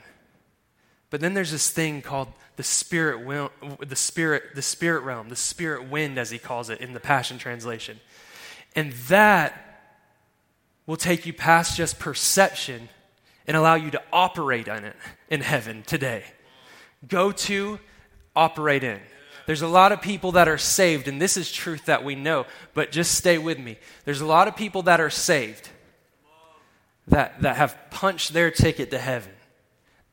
[1.09, 3.27] But then there's this thing called the spirit,
[3.81, 7.39] the spirit, the spirit realm, the spirit wind, as he calls it in the Passion
[7.39, 7.99] Translation.
[8.77, 9.81] And that
[10.85, 12.91] will take you past just perception
[13.47, 14.97] and allow you to operate on it
[15.31, 16.25] in heaven today.
[17.09, 17.81] Go to,
[18.37, 19.01] operate in.
[19.47, 22.47] There's a lot of people that are saved, and this is truth that we know,
[22.73, 23.77] but just stay with me.
[24.05, 25.69] There's a lot of people that are saved
[27.09, 29.33] that, that have punched their ticket to heaven,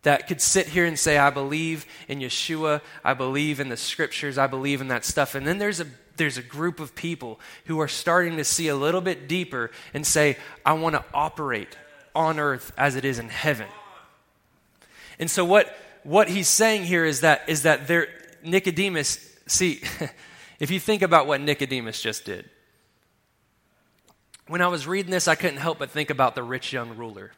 [0.04, 4.38] that could sit here and say, I believe in Yeshua, I believe in the scriptures,
[4.38, 5.36] I believe in that stuff.
[5.36, 5.86] And then there's a,
[6.18, 10.06] there's a group of people who are starting to see a little bit deeper and
[10.06, 11.78] say, I want to operate
[12.14, 13.68] on earth as it is in heaven.
[15.20, 18.08] And so what, what he's saying here is that, is that there,
[18.44, 19.82] Nicodemus, see,
[20.60, 22.50] if you think about what Nicodemus just did,
[24.48, 27.32] when I was reading this, I couldn't help but think about the rich young ruler.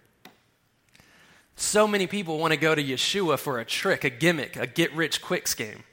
[1.56, 4.94] So many people want to go to Yeshua for a trick, a gimmick, a get
[4.96, 5.84] rich quick scheme.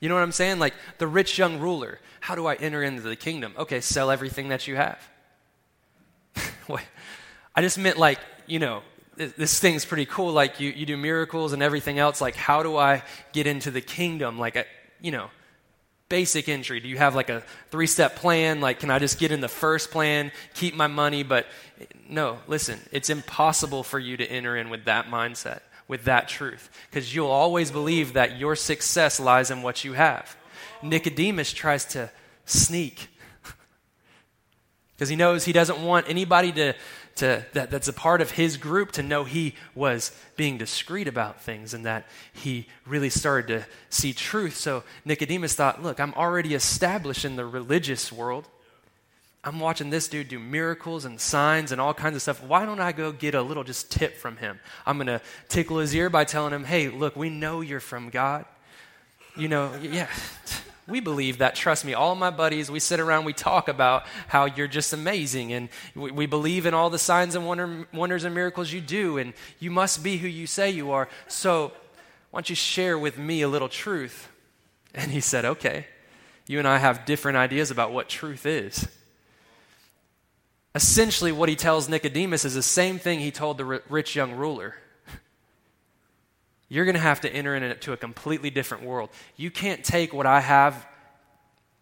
[0.00, 0.58] You know what I'm saying?
[0.58, 2.00] Like the rich young ruler.
[2.20, 3.52] How do I enter into the kingdom?
[3.58, 4.98] Okay, sell everything that you have.
[7.54, 8.82] I just meant like, you know,
[9.16, 10.32] this thing's pretty cool.
[10.32, 12.20] Like you, you do miracles and everything else.
[12.20, 14.38] Like, how do I get into the kingdom?
[14.38, 14.66] Like,
[15.00, 15.30] you know,
[16.08, 16.80] basic entry?
[16.80, 18.60] Do you have like a three step plan?
[18.60, 21.22] Like, can I just get in the first plan, keep my money?
[21.22, 21.46] But
[22.08, 26.70] no, listen, it's impossible for you to enter in with that mindset, with that truth,
[26.90, 30.36] because you'll always believe that your success lies in what you have.
[30.82, 32.10] Nicodemus tries to
[32.44, 33.08] sneak
[35.02, 36.74] because he knows he doesn't want anybody to
[37.16, 41.40] to, that, that's a part of his group to know he was being discreet about
[41.40, 44.56] things and that he really started to see truth.
[44.56, 48.48] So Nicodemus thought, look, I'm already established in the religious world.
[49.44, 52.42] I'm watching this dude do miracles and signs and all kinds of stuff.
[52.42, 54.60] Why don't I go get a little just tip from him?
[54.86, 58.10] I'm going to tickle his ear by telling him, hey, look, we know you're from
[58.10, 58.44] God.
[59.36, 60.08] You know, yeah.
[60.88, 61.54] We believe that.
[61.54, 65.52] Trust me, all my buddies, we sit around, we talk about how you're just amazing.
[65.52, 69.18] And we, we believe in all the signs and wonder, wonders and miracles you do.
[69.18, 71.08] And you must be who you say you are.
[71.28, 71.72] So
[72.30, 74.28] why don't you share with me a little truth?
[74.94, 75.86] And he said, Okay.
[76.48, 78.88] You and I have different ideas about what truth is.
[80.74, 84.74] Essentially, what he tells Nicodemus is the same thing he told the rich young ruler
[86.72, 89.10] you're going to have to enter into a completely different world.
[89.36, 90.86] You can't take what I have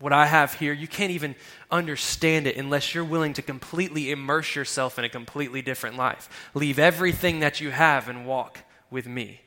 [0.01, 1.37] what I have here, you can't even
[1.71, 6.51] understand it unless you're willing to completely immerse yourself in a completely different life.
[6.55, 9.43] Leave everything that you have and walk with me.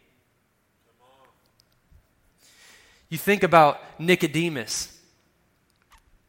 [3.10, 4.96] You think about Nicodemus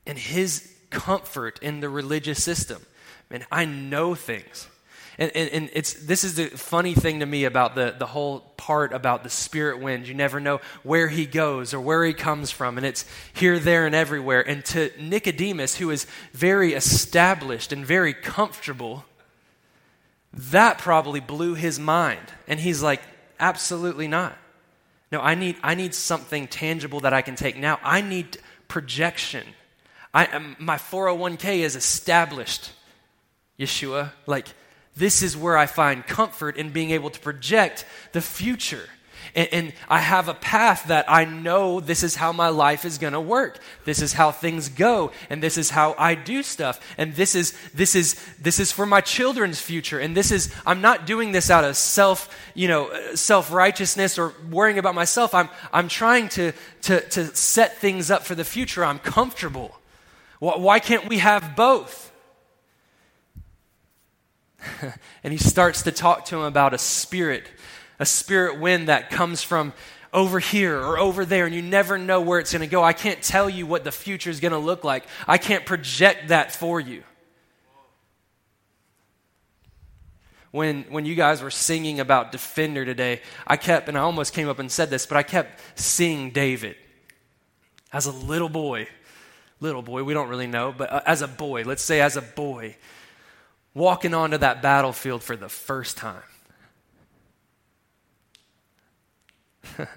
[0.06, 2.80] and his comfort in the religious system.
[3.28, 4.68] Man, I know things.
[5.18, 8.40] And, and, and, it's, this is the funny thing to me about the, the whole
[8.56, 10.08] part about the spirit wind.
[10.08, 13.86] You never know where he goes or where he comes from, and it's here, there,
[13.86, 14.46] and everywhere.
[14.46, 19.04] And to Nicodemus, who is very established and very comfortable,
[20.32, 22.32] that probably blew his mind.
[22.48, 23.00] And he's like,
[23.38, 24.36] absolutely not.
[25.12, 27.78] No, I need, I need something tangible that I can take now.
[27.84, 29.46] I need projection.
[30.12, 32.72] I, um, my 401k is established,
[33.58, 34.10] Yeshua.
[34.26, 34.48] Like,
[34.96, 38.88] this is where I find comfort in being able to project the future.
[39.34, 42.98] And, and, I have a path that I know this is how my life is
[42.98, 43.58] going to work.
[43.84, 46.78] This is how things go, and this is how I do stuff.
[46.98, 49.98] And this is this is this is for my children's future.
[49.98, 54.18] And this is I'm not doing this out of self, you know, uh, self righteousness
[54.18, 55.34] or worrying about myself.
[55.34, 56.52] I'm I'm trying to
[56.82, 58.84] to to set things up for the future.
[58.84, 59.80] I'm comfortable.
[60.38, 62.13] Why can't we have both?
[65.24, 67.48] and he starts to talk to him about a spirit,
[67.98, 69.72] a spirit wind that comes from
[70.12, 72.82] over here or over there, and you never know where it's going to go.
[72.82, 76.28] I can't tell you what the future is going to look like, I can't project
[76.28, 77.02] that for you.
[80.52, 84.48] When, when you guys were singing about Defender today, I kept, and I almost came
[84.48, 86.76] up and said this, but I kept seeing David
[87.92, 88.86] as a little boy.
[89.58, 92.22] Little boy, we don't really know, but uh, as a boy, let's say as a
[92.22, 92.76] boy,
[93.74, 96.22] walking onto that battlefield for the first time.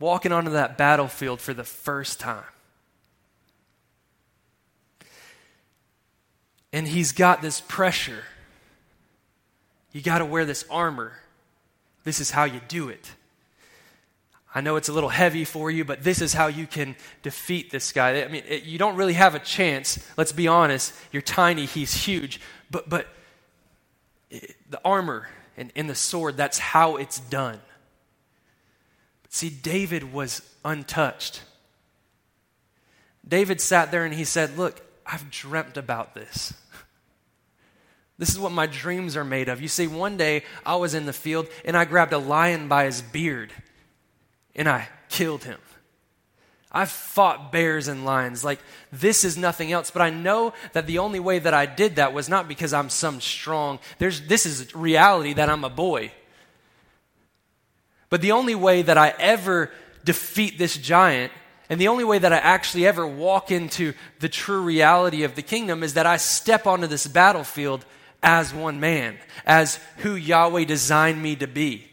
[0.00, 2.44] walking onto that battlefield for the first time.
[6.72, 8.24] And he's got this pressure.
[9.92, 11.20] You got to wear this armor.
[12.04, 13.12] This is how you do it.
[14.56, 17.70] I know it's a little heavy for you, but this is how you can defeat
[17.70, 18.22] this guy.
[18.22, 20.02] I mean, it, you don't really have a chance.
[20.16, 20.94] Let's be honest.
[21.12, 22.40] You're tiny, he's huge.
[22.70, 23.06] But, but
[24.30, 27.60] it, the armor and, and the sword, that's how it's done.
[29.24, 31.42] But see, David was untouched.
[33.28, 36.54] David sat there and he said, Look, I've dreamt about this.
[38.16, 39.60] This is what my dreams are made of.
[39.60, 42.86] You see, one day I was in the field and I grabbed a lion by
[42.86, 43.52] his beard
[44.56, 45.58] and I killed him.
[46.72, 48.44] I've fought bears and lions.
[48.44, 48.60] Like,
[48.92, 49.90] this is nothing else.
[49.90, 52.90] But I know that the only way that I did that was not because I'm
[52.90, 56.10] some strong, there's, this is reality that I'm a boy.
[58.10, 59.70] But the only way that I ever
[60.04, 61.32] defeat this giant,
[61.70, 65.42] and the only way that I actually ever walk into the true reality of the
[65.42, 67.84] kingdom, is that I step onto this battlefield
[68.22, 71.88] as one man, as who Yahweh designed me to be.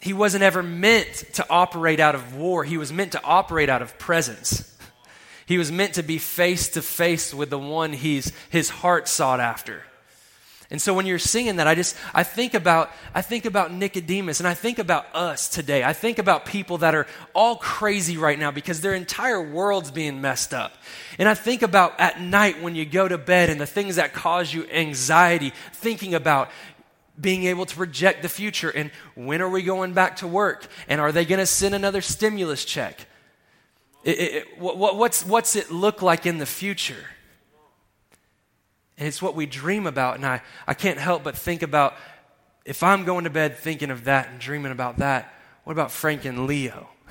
[0.00, 3.82] He wasn't ever meant to operate out of war, he was meant to operate out
[3.82, 4.64] of presence.
[5.46, 9.40] He was meant to be face to face with the one he's, his heart sought
[9.40, 9.82] after.
[10.70, 14.40] And so when you're singing that, I just I think about I think about Nicodemus
[14.40, 15.82] and I think about us today.
[15.82, 20.20] I think about people that are all crazy right now because their entire world's being
[20.20, 20.74] messed up.
[21.18, 24.12] And I think about at night when you go to bed and the things that
[24.12, 26.50] cause you anxiety, thinking about
[27.20, 30.66] being able to project the future and when are we going back to work?
[30.88, 33.06] And are they going to send another stimulus check?
[34.04, 37.04] It, it, what, what's, what's it look like in the future?
[38.96, 41.94] And it's what we dream about and I, I can't help but think about
[42.64, 46.24] if i'm going to bed thinking of that and dreaming about that what about frank
[46.24, 46.88] and leo?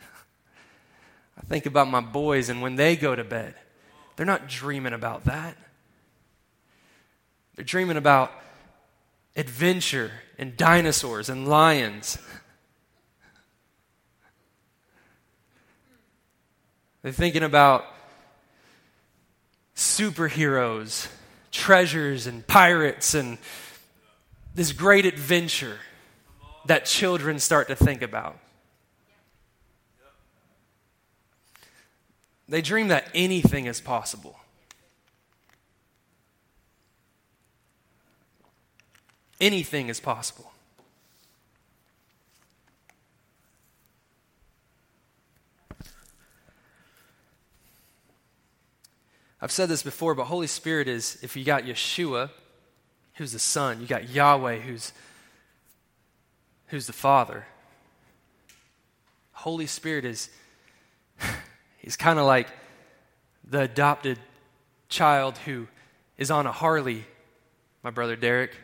[0.00, 3.54] I think about my boys and when they go to bed
[4.18, 5.56] they're not dreaming about that.
[7.54, 8.32] They're dreaming about
[9.38, 12.18] adventure and dinosaurs and lions.
[17.02, 17.84] They're thinking about
[19.76, 21.06] superheroes,
[21.52, 23.38] treasures, and pirates, and
[24.56, 25.78] this great adventure
[26.66, 28.36] that children start to think about.
[32.48, 34.36] They dream that anything is possible.
[39.40, 40.52] Anything is possible.
[49.40, 52.30] I've said this before, but Holy Spirit is if you got Yeshua,
[53.14, 54.92] who's the Son, you got Yahweh, who's,
[56.68, 57.46] who's the Father.
[59.32, 60.28] Holy Spirit is
[61.78, 62.48] he's kind of like
[63.48, 64.18] the adopted
[64.88, 65.68] child who
[66.16, 67.04] is on a Harley,
[67.84, 68.56] my brother Derek.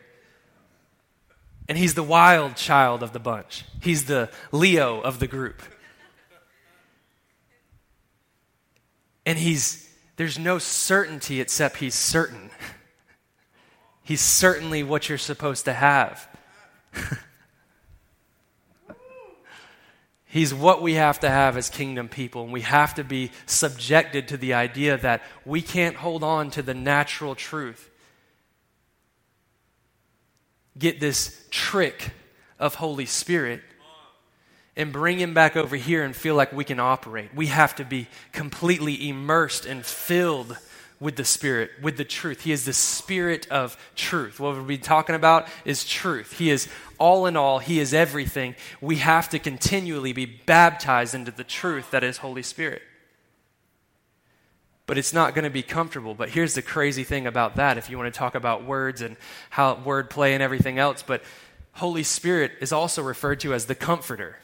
[1.67, 3.65] And he's the wild child of the bunch.
[3.81, 5.61] He's the Leo of the group.
[9.25, 9.85] And he's
[10.17, 12.51] there's no certainty except He's certain.
[14.03, 16.29] He's certainly what you're supposed to have.
[20.25, 24.27] He's what we have to have as kingdom people, and we have to be subjected
[24.27, 27.89] to the idea that we can't hold on to the natural truth.
[30.77, 32.11] Get this trick
[32.59, 33.61] of Holy Spirit
[34.75, 37.33] and bring him back over here and feel like we can operate.
[37.33, 40.57] We have to be completely immersed and filled
[40.99, 42.41] with the Spirit, with the truth.
[42.41, 44.39] He is the Spirit of truth.
[44.39, 46.37] What we'll be talking about is truth.
[46.37, 46.67] He is
[46.97, 48.55] all in all, He is everything.
[48.81, 52.81] We have to continually be baptized into the truth that is Holy Spirit.
[54.87, 56.13] But it's not going to be comfortable.
[56.13, 59.17] But here's the crazy thing about that if you want to talk about words and
[59.49, 61.01] how word play and everything else.
[61.01, 61.23] But
[61.73, 64.37] Holy Spirit is also referred to as the Comforter.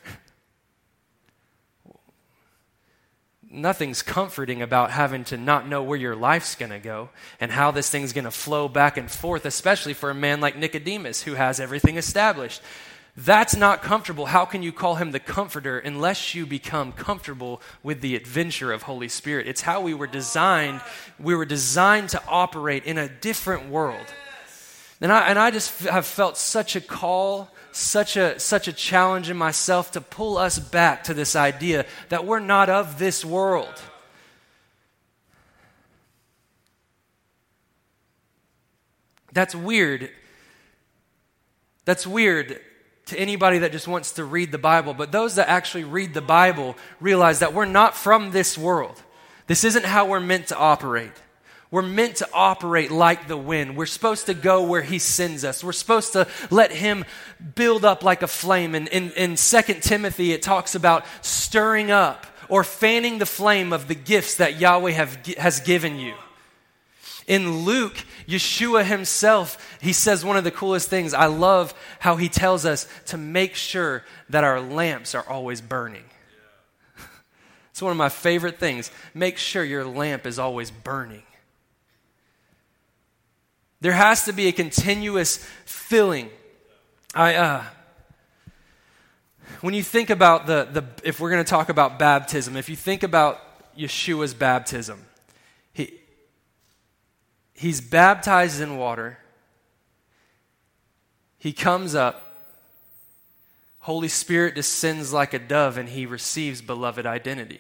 [3.54, 7.72] Nothing's comforting about having to not know where your life's going to go and how
[7.72, 11.34] this thing's going to flow back and forth, especially for a man like Nicodemus who
[11.34, 12.62] has everything established.
[13.18, 14.28] That's not comfortable.
[14.28, 18.84] How can you call him the comforter unless you become comfortable with the adventure of
[18.84, 19.48] Holy Spirit?
[19.48, 20.82] It's how we were designed.
[21.20, 24.06] We were designed to operate in a different world.
[25.02, 29.30] And I, and I just have felt such a call, such a, such a challenge
[29.30, 33.82] in myself to pull us back to this idea that we're not of this world.
[39.34, 40.12] That's weird.
[41.84, 42.62] That's weird
[43.12, 46.22] to anybody that just wants to read the Bible, but those that actually read the
[46.22, 49.02] Bible realize that we're not from this world.
[49.48, 51.12] This isn't how we're meant to operate.
[51.70, 53.78] We're meant to operate like the wind.
[53.78, 55.64] We're supposed to go where He sends us.
[55.64, 57.06] We're supposed to let Him
[57.56, 58.76] build up like a flame.
[58.76, 63.88] And in, in 2 Timothy, it talks about stirring up or fanning the flame of
[63.88, 66.14] the gifts that Yahweh have, has given you.
[67.32, 71.14] In Luke, Yeshua himself, he says one of the coolest things.
[71.14, 76.04] I love how he tells us to make sure that our lamps are always burning.
[77.72, 78.92] it's one of my favorite things.
[79.14, 81.24] Make sure your lamp is always burning.
[83.80, 86.32] There has to be a continuous filling.
[87.16, 87.64] I, uh,
[89.62, 92.76] when you think about the, the if we're going to talk about baptism, if you
[92.76, 93.40] think about
[93.78, 95.06] Yeshua's baptism,
[97.62, 99.20] he's baptized in water.
[101.38, 102.36] He comes up.
[103.82, 107.60] Holy Spirit descends like a dove and he receives beloved identity.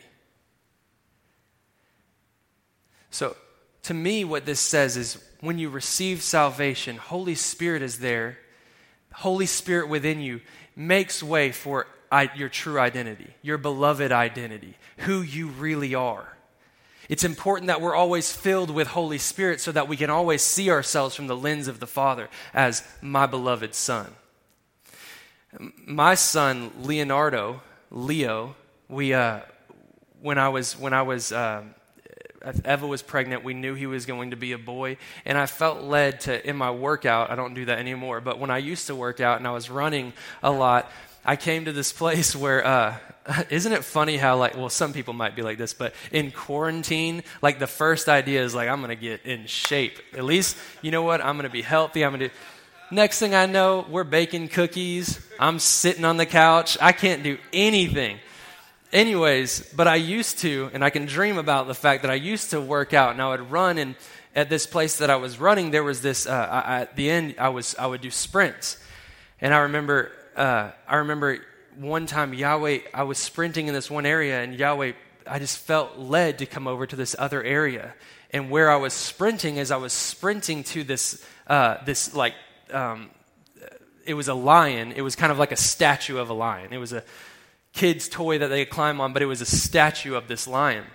[3.11, 3.35] So,
[3.83, 8.39] to me, what this says is when you receive salvation, Holy Spirit is there.
[9.13, 10.41] Holy Spirit within you
[10.75, 11.85] makes way for
[12.35, 16.37] your true identity, your beloved identity, who you really are.
[17.11, 20.71] It's important that we're always filled with Holy Spirit so that we can always see
[20.71, 24.07] ourselves from the lens of the Father as my beloved Son.
[25.85, 28.55] My son, Leonardo, Leo,
[28.87, 29.41] we, uh,
[30.21, 31.75] when I was, when I was, um,
[32.65, 34.95] Eva was pregnant, we knew he was going to be a boy.
[35.25, 38.49] And I felt led to, in my workout, I don't do that anymore, but when
[38.49, 40.89] I used to work out and I was running a lot,
[41.25, 42.97] I came to this place where, uh,
[43.49, 47.23] isn't it funny how, like, well, some people might be like this, but in quarantine,
[47.41, 49.99] like, the first idea is, like, I'm to get in shape.
[50.13, 51.21] At least, you know what?
[51.21, 52.03] I'm to be healthy.
[52.03, 52.33] I'm to do
[52.93, 55.25] Next thing I know, we're baking cookies.
[55.39, 56.77] I'm sitting on the couch.
[56.81, 58.19] I can't do anything.
[58.91, 62.49] Anyways, but I used to, and I can dream about the fact that I used
[62.49, 63.95] to work out and I would run and
[64.35, 66.25] at this place that I was running, there was this.
[66.27, 68.77] Uh, I, at the end, I was I would do sprints,
[69.39, 71.39] and I remember uh, I remember
[71.81, 72.79] one time Yahweh.
[72.93, 74.93] I was sprinting in this one area, and Yahweh.
[75.27, 77.93] I just felt led to come over to this other area,
[78.31, 82.33] and where I was sprinting, as I was sprinting to this uh, this like
[82.71, 83.09] um,
[84.05, 84.91] it was a lion.
[84.93, 86.73] It was kind of like a statue of a lion.
[86.73, 87.03] It was a
[87.73, 90.85] kid's toy that they could climb on, but it was a statue of this lion.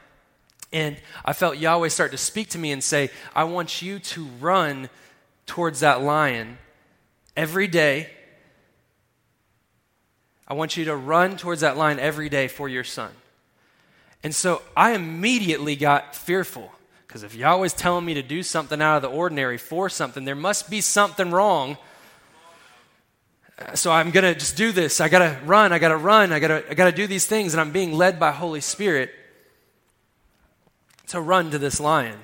[0.72, 4.24] And I felt Yahweh start to speak to me and say, I want you to
[4.41, 4.89] run
[5.47, 6.59] towards that lion
[7.37, 8.11] every day.
[10.49, 13.11] I want you to run towards that lion every day for your son.
[14.22, 16.72] And so I immediately got fearful
[17.07, 20.34] because if Yahweh's telling me to do something out of the ordinary for something, there
[20.34, 21.78] must be something wrong.
[23.74, 25.01] So I'm going to just do this.
[25.01, 25.72] I got to run.
[25.72, 26.32] I got to run.
[26.32, 28.61] I got to I got to do these things and I'm being led by Holy
[28.61, 29.11] Spirit
[31.09, 32.18] to run to this lion.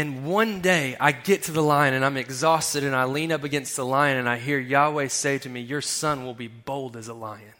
[0.00, 3.44] And one day I get to the lion and I'm exhausted and I lean up
[3.44, 6.96] against the lion and I hear Yahweh say to me, Your son will be bold
[6.96, 7.52] as a lion.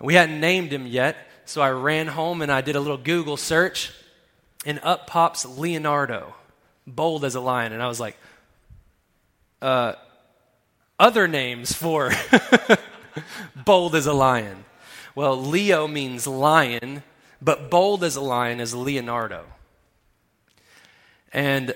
[0.00, 2.96] And we hadn't named him yet, so I ran home and I did a little
[2.96, 3.92] Google search
[4.66, 6.34] and up pops Leonardo,
[6.84, 7.72] bold as a lion.
[7.72, 8.16] And I was like,
[9.62, 9.92] uh,
[10.98, 12.10] other names for
[13.64, 14.64] bold as a lion.
[15.14, 17.04] Well, Leo means lion,
[17.40, 19.44] but bold as a lion is Leonardo.
[21.34, 21.74] And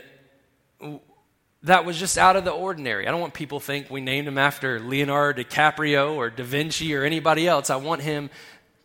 [1.64, 3.06] that was just out of the ordinary.
[3.06, 6.94] I don't want people to think we named him after Leonardo DiCaprio or Da Vinci
[6.94, 7.68] or anybody else.
[7.68, 8.30] I want him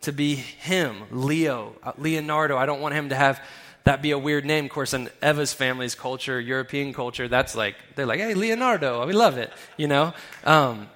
[0.01, 2.57] to be him, Leo, uh, Leonardo.
[2.57, 3.41] I don't want him to have
[3.83, 4.65] that be a weird name.
[4.65, 9.13] Of course, in Eva's family's culture, European culture, that's like, they're like, hey, Leonardo, we
[9.13, 10.13] love it, you know?
[10.43, 10.89] Um,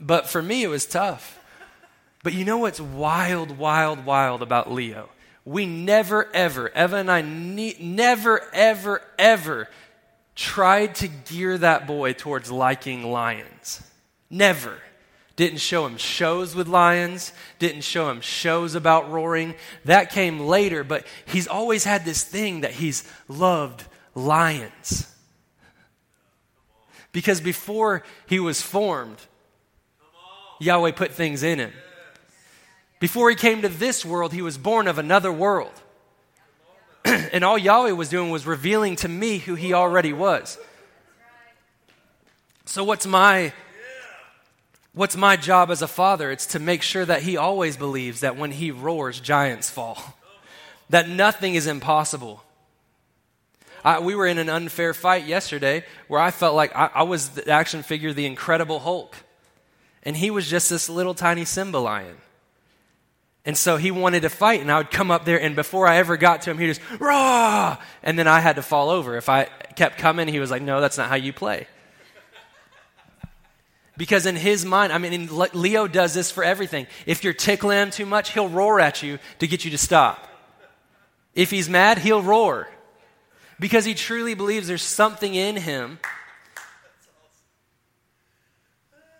[0.00, 1.38] but for me, it was tough.
[2.22, 5.10] But you know what's wild, wild, wild about Leo?
[5.44, 9.68] We never, ever, Eva and I ne- never, ever, ever
[10.34, 13.82] tried to gear that boy towards liking lions.
[14.28, 14.78] Never.
[15.36, 19.54] Didn't show him shows with lions, didn't show him shows about roaring.
[19.86, 23.84] That came later, but he's always had this thing that he's loved
[24.14, 25.06] lions.
[27.12, 29.18] Because before he was formed,
[30.60, 31.72] Yahweh put things in him.
[33.00, 35.72] Before he came to this world, he was born of another world.
[37.04, 40.58] and all Yahweh was doing was revealing to me who he already was.
[42.66, 43.52] So what's my
[44.92, 46.30] what's my job as a father?
[46.30, 49.98] It's to make sure that he always believes that when he roars, giants fall.
[50.90, 52.42] That nothing is impossible.
[53.84, 57.28] I, we were in an unfair fight yesterday where I felt like I, I was
[57.28, 59.14] the action figure, the Incredible Hulk.
[60.02, 62.16] And he was just this little tiny Simba lion.
[63.44, 65.96] And so he wanted to fight, and I would come up there, and before I
[65.96, 67.78] ever got to him, he just, raw!
[68.02, 69.16] And then I had to fall over.
[69.16, 69.44] If I
[69.76, 71.66] kept coming, he was like, no, that's not how you play.
[73.96, 76.86] Because in his mind, I mean, Leo does this for everything.
[77.06, 80.26] If you're tickling him too much, he'll roar at you to get you to stop.
[81.34, 82.68] If he's mad, he'll roar.
[83.58, 85.98] Because he truly believes there's something in him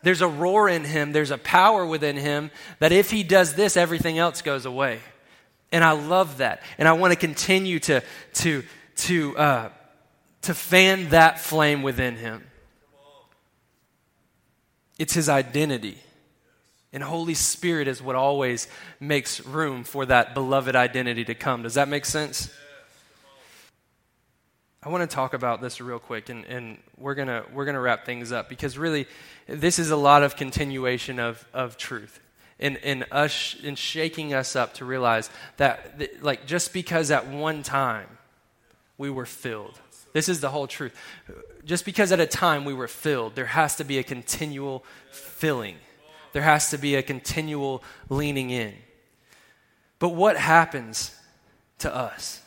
[0.02, 3.76] There's a roar in him, there's a power within him that if he does this,
[3.76, 5.00] everything else goes away.
[5.72, 6.62] And I love that.
[6.78, 8.02] And I want to continue to,
[8.34, 8.64] to,
[8.96, 9.68] to, uh,
[10.42, 12.44] to fan that flame within him.
[14.98, 15.98] It's his identity.
[16.92, 18.66] And Holy Spirit is what always
[18.98, 21.62] makes room for that beloved identity to come.
[21.62, 22.52] Does that make sense?
[24.82, 28.06] I want to talk about this real quick, and, and we're going we're gonna wrap
[28.06, 29.06] things up because really,
[29.46, 32.18] this is a lot of continuation of, of truth.
[32.58, 35.28] And, and us in shaking us up to realize
[35.58, 38.06] that, that, like, just because at one time
[38.96, 39.78] we were filled,
[40.12, 40.94] this is the whole truth.
[41.64, 45.76] Just because at a time we were filled, there has to be a continual filling,
[46.32, 48.74] there has to be a continual leaning in.
[49.98, 51.14] But what happens
[51.80, 52.42] to us?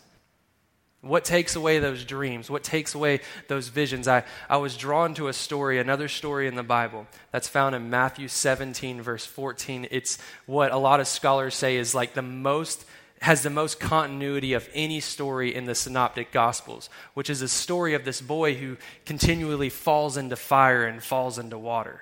[1.04, 2.49] What takes away those dreams?
[2.49, 4.08] What takes away those visions?
[4.08, 7.89] I, I was drawn to a story, another story in the Bible that's found in
[7.89, 9.89] Matthew 17, verse 14.
[9.91, 12.86] It's what a lot of scholars say is like the most,
[13.20, 17.95] has the most continuity of any story in the Synoptic Gospels, which is a story
[17.95, 22.01] of this boy who continually falls into fire and falls into water.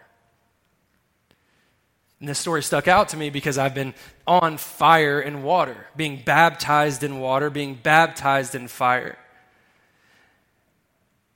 [2.21, 3.95] And this story stuck out to me because I've been
[4.27, 9.17] on fire and water, being baptized in water, being baptized in fire.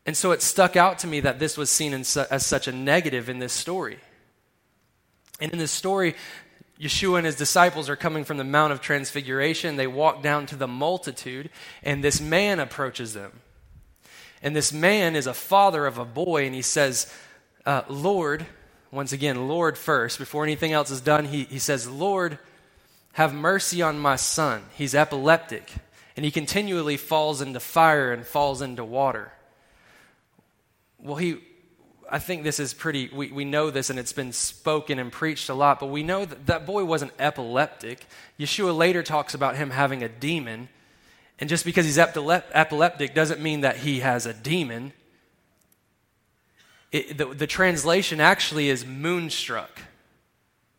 [0.06, 2.72] And so it stuck out to me that this was seen su- as such a
[2.72, 3.98] negative in this story.
[5.42, 6.14] And in this story,
[6.80, 9.78] Yeshua and his disciples are coming from the Mount of Transfiguration.
[9.78, 11.50] They walk down to the multitude,
[11.82, 13.42] and this man approaches them.
[14.44, 17.12] And this man is a father of a boy, and he says,
[17.66, 18.46] uh, Lord,
[18.96, 20.18] once again, Lord first.
[20.18, 22.40] Before anything else is done, he, he says, Lord,
[23.14, 24.64] have mercy on my son.
[24.76, 25.72] He's epileptic,
[26.16, 29.32] and he continually falls into fire and falls into water.
[30.98, 31.38] Well, he,
[32.10, 35.50] I think this is pretty, we, we know this and it's been spoken and preached
[35.50, 38.06] a lot, but we know that that boy wasn't epileptic.
[38.40, 40.70] Yeshua later talks about him having a demon.
[41.38, 44.94] And just because he's epileptic doesn't mean that he has a demon.
[46.96, 49.82] It, the, the translation actually is moonstruck.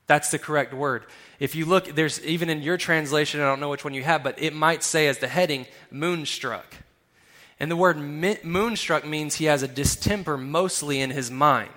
[0.07, 1.05] That's the correct word.
[1.39, 4.23] If you look, there's even in your translation, I don't know which one you have,
[4.23, 6.65] but it might say as the heading, moonstruck.
[7.61, 11.69] And the word moonstruck means he has a distemper mostly in his mind.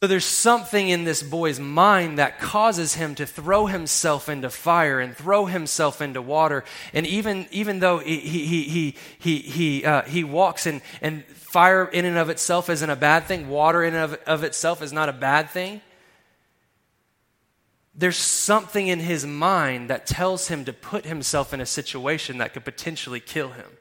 [0.00, 5.00] So there's something in this boy's mind that causes him to throw himself into fire
[5.00, 6.64] and throw himself into water.
[6.92, 11.86] And even, even though he, he, he, he, he, uh, he walks and, and fire
[11.86, 14.92] in and of itself isn't a bad thing, water in and of, of itself is
[14.92, 15.80] not a bad thing,
[17.94, 22.52] there's something in his mind that tells him to put himself in a situation that
[22.52, 23.78] could potentially kill him.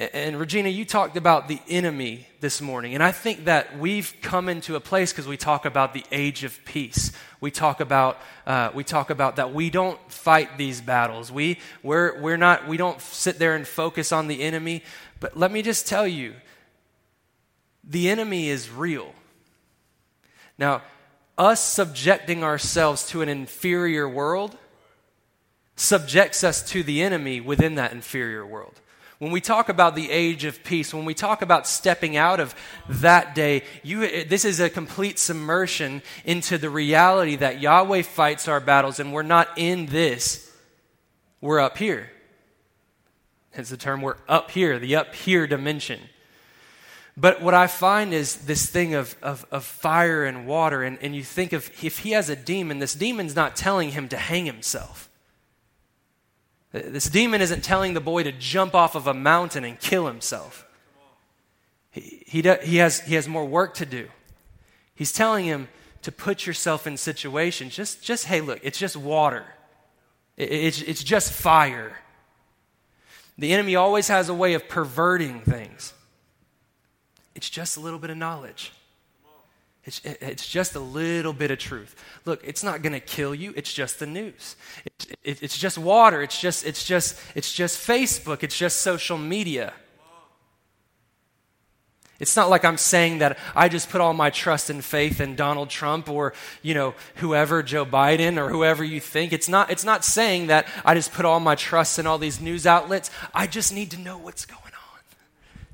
[0.00, 2.94] And Regina, you talked about the enemy this morning.
[2.94, 6.42] And I think that we've come into a place because we talk about the age
[6.42, 7.12] of peace.
[7.38, 11.30] We talk about, uh, we talk about that we don't fight these battles.
[11.30, 14.84] We, we're, we're not, we don't sit there and focus on the enemy.
[15.20, 16.32] But let me just tell you
[17.84, 19.12] the enemy is real.
[20.56, 20.80] Now,
[21.36, 24.56] us subjecting ourselves to an inferior world
[25.76, 28.80] subjects us to the enemy within that inferior world.
[29.20, 32.54] When we talk about the age of peace, when we talk about stepping out of
[32.88, 38.60] that day, you, this is a complete submersion into the reality that Yahweh fights our
[38.60, 40.50] battles and we're not in this,
[41.42, 42.10] we're up here.
[43.50, 46.00] Hence the term we're up here, the up here dimension.
[47.14, 51.14] But what I find is this thing of, of, of fire and water, and, and
[51.14, 54.46] you think of if he has a demon, this demon's not telling him to hang
[54.46, 55.09] himself.
[56.72, 60.66] This demon isn't telling the boy to jump off of a mountain and kill himself.
[61.90, 64.08] He, he, he, has, he has more work to do.
[64.94, 65.68] He's telling him
[66.02, 67.74] to put yourself in situations.
[67.74, 69.44] Just, just hey, look, it's just water,
[70.36, 71.98] it, it's, it's just fire.
[73.36, 75.94] The enemy always has a way of perverting things.
[77.34, 78.70] It's just a little bit of knowledge.
[79.84, 81.96] It's, it's just a little bit of truth.
[82.24, 83.54] Look, it's not going to kill you.
[83.56, 84.56] It's just the news.
[84.84, 86.22] It's, it, it's just water.
[86.22, 88.42] It's just, it's, just, it's just Facebook.
[88.42, 89.72] It's just social media.
[92.20, 95.36] It's not like I'm saying that I just put all my trust and faith in
[95.36, 99.32] Donald Trump or, you know, whoever, Joe Biden or whoever you think.
[99.32, 102.38] It's not, it's not saying that I just put all my trust in all these
[102.38, 103.10] news outlets.
[103.32, 105.00] I just need to know what's going on.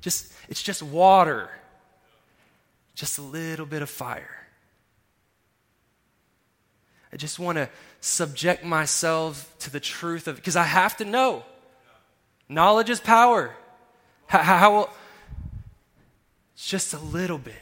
[0.00, 1.50] Just, it's just water,
[2.96, 4.48] just a little bit of fire.
[7.12, 7.68] I just want to
[8.00, 11.44] subject myself to the truth of because I have to know.
[12.48, 13.54] Knowledge is power.
[14.26, 14.90] How, how
[16.56, 17.54] just a little bit.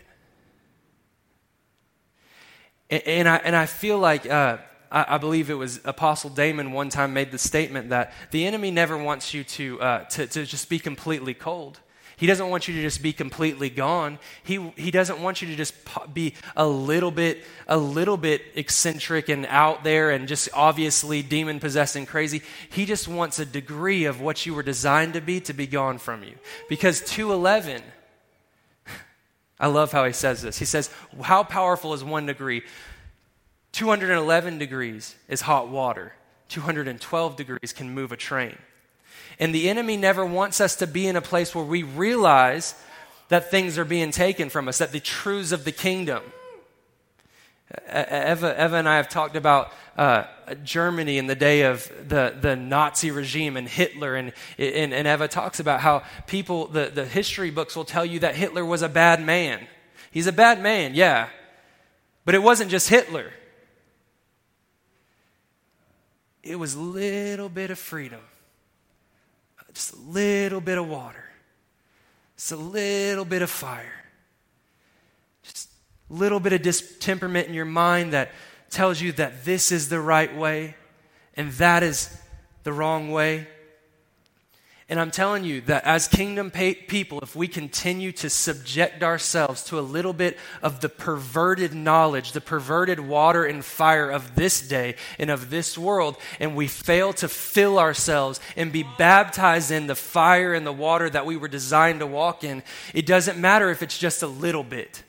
[2.88, 4.58] And, and I, and I feel like, uh,
[4.90, 8.70] I, I, believe it was Apostle Damon one time made the statement that the enemy
[8.70, 11.80] never wants you to, uh, to, to just be completely cold.
[12.16, 14.18] He doesn't want you to just be completely gone.
[14.44, 15.74] He, he doesn't want you to just
[16.12, 21.58] be a little bit a little bit eccentric and out there and just obviously demon
[21.58, 22.42] possessed and crazy.
[22.70, 25.98] He just wants a degree of what you were designed to be to be gone
[25.98, 26.34] from you.
[26.68, 27.82] Because 211
[29.60, 30.58] I love how he says this.
[30.58, 30.90] He says,
[31.22, 32.62] "How powerful is 1 degree?
[33.72, 36.12] 211 degrees is hot water.
[36.48, 38.56] 212 degrees can move a train."
[39.38, 42.74] And the enemy never wants us to be in a place where we realize
[43.28, 46.22] that things are being taken from us, that the truths of the kingdom.
[47.88, 50.24] Eva, Eva and I have talked about uh,
[50.62, 55.26] Germany in the day of the, the Nazi regime and Hitler, and, and, and Eva
[55.28, 58.88] talks about how people, the, the history books will tell you that Hitler was a
[58.88, 59.66] bad man.
[60.10, 61.28] He's a bad man, yeah.
[62.24, 63.32] But it wasn't just Hitler,
[66.42, 68.20] it was a little bit of freedom
[69.74, 71.24] just a little bit of water,
[72.36, 74.04] just a little bit of fire,
[75.42, 75.68] just
[76.10, 78.30] a little bit of distemperament in your mind that
[78.70, 80.76] tells you that this is the right way
[81.34, 82.16] and that is
[82.62, 83.46] the wrong way.
[84.86, 89.78] And I'm telling you that as kingdom people, if we continue to subject ourselves to
[89.78, 94.96] a little bit of the perverted knowledge, the perverted water and fire of this day
[95.18, 99.94] and of this world, and we fail to fill ourselves and be baptized in the
[99.94, 102.62] fire and the water that we were designed to walk in,
[102.92, 105.02] it doesn't matter if it's just a little bit.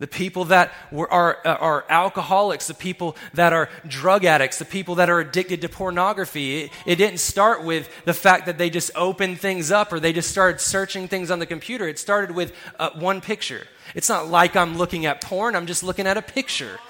[0.00, 4.64] The people that were, are, uh, are alcoholics, the people that are drug addicts, the
[4.64, 6.64] people that are addicted to pornography.
[6.64, 10.12] It, it didn't start with the fact that they just opened things up or they
[10.12, 11.86] just started searching things on the computer.
[11.86, 13.68] It started with uh, one picture.
[13.94, 16.80] It's not like I'm looking at porn, I'm just looking at a picture.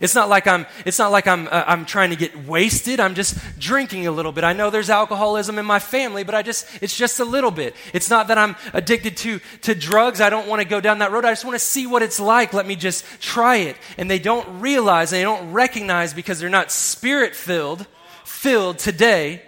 [0.00, 3.00] It's not like I'm, it's not like I'm, uh, I'm trying to get wasted.
[3.00, 4.44] I'm just drinking a little bit.
[4.44, 7.74] I know there's alcoholism in my family, but I just, it's just a little bit.
[7.92, 10.20] It's not that I'm addicted to, to drugs.
[10.20, 11.24] I don't want to go down that road.
[11.24, 12.52] I just want to see what it's like.
[12.52, 13.76] Let me just try it.
[13.96, 17.86] And they don't realize, they don't recognize because they're not spirit filled,
[18.24, 19.42] filled today,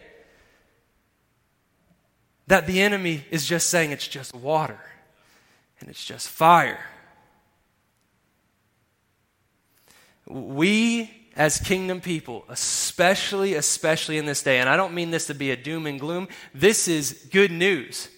[2.48, 4.80] that the enemy is just saying it's just water
[5.78, 6.84] and it's just fire
[10.30, 15.34] we as kingdom people, especially, especially in this day, and I don't mean this to
[15.34, 18.08] be a doom and gloom, this is good news.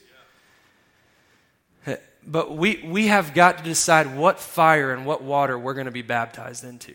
[2.25, 5.93] But we, we have got to decide what fire and what water we're going to
[5.93, 6.95] be baptized into.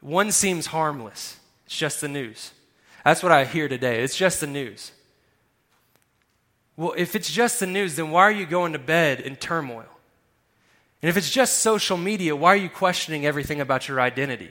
[0.00, 2.52] One seems harmless, it's just the news.
[3.04, 4.02] That's what I hear today.
[4.02, 4.90] It's just the news.
[6.76, 9.95] Well, if it's just the news, then why are you going to bed in turmoil?
[11.02, 14.50] And if it's just social media, why are you questioning everything about your identity?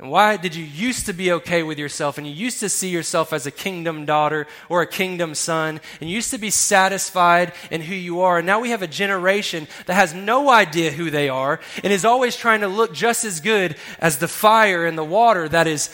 [0.00, 2.88] And why did you used to be okay with yourself and you used to see
[2.88, 7.52] yourself as a kingdom daughter or a kingdom son and you used to be satisfied
[7.70, 8.38] in who you are?
[8.38, 12.06] And now we have a generation that has no idea who they are and is
[12.06, 15.90] always trying to look just as good as the fire and the water that is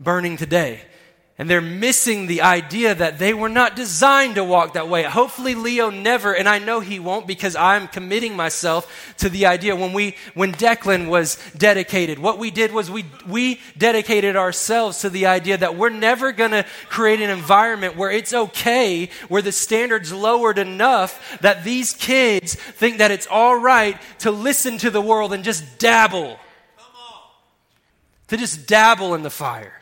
[0.00, 0.80] burning today.
[1.42, 5.02] And they're missing the idea that they were not designed to walk that way.
[5.02, 9.74] Hopefully Leo never, and I know he won't because I'm committing myself to the idea.
[9.74, 15.10] When we, when Declan was dedicated, what we did was we, we dedicated ourselves to
[15.10, 20.12] the idea that we're never gonna create an environment where it's okay, where the standard's
[20.12, 25.32] lowered enough that these kids think that it's all right to listen to the world
[25.32, 26.38] and just dabble.
[28.28, 29.81] To just dabble in the fire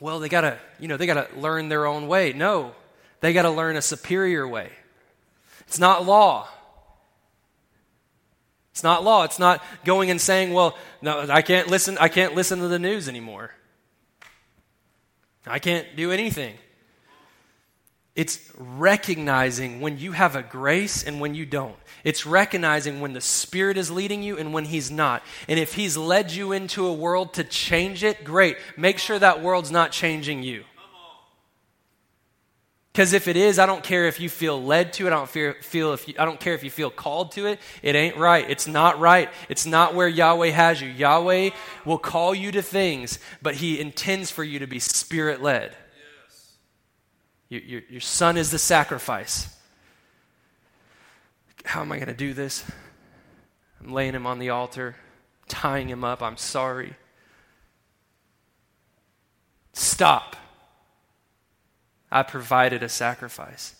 [0.00, 2.32] well, they got to, you know, they got to learn their own way.
[2.32, 2.74] No,
[3.20, 4.70] they got to learn a superior way.
[5.60, 6.48] It's not law.
[8.72, 9.24] It's not law.
[9.24, 12.78] It's not going and saying, well, no, I can't listen, I can't listen to the
[12.78, 13.52] news anymore.
[15.46, 16.56] I can't do anything.
[18.16, 21.76] It's recognizing when you have a grace and when you don't.
[22.02, 25.22] It's recognizing when the Spirit is leading you and when He's not.
[25.48, 28.56] And if He's led you into a world to change it, great.
[28.74, 30.64] Make sure that world's not changing you.
[32.90, 35.08] Because if it is, I don't care if you feel led to it.
[35.08, 37.60] I don't feel if you, I don't care if you feel called to it.
[37.82, 38.48] It ain't right.
[38.48, 39.28] It's not right.
[39.50, 40.88] It's not where Yahweh has you.
[40.88, 41.50] Yahweh
[41.84, 45.76] will call you to things, but He intends for you to be spirit led.
[47.48, 49.54] Your, your, your son is the sacrifice.
[51.64, 52.64] How am I going to do this?
[53.80, 54.96] I'm laying him on the altar,
[55.48, 56.22] tying him up.
[56.22, 56.94] I'm sorry.
[59.72, 60.36] Stop.
[62.10, 63.74] I provided a sacrifice.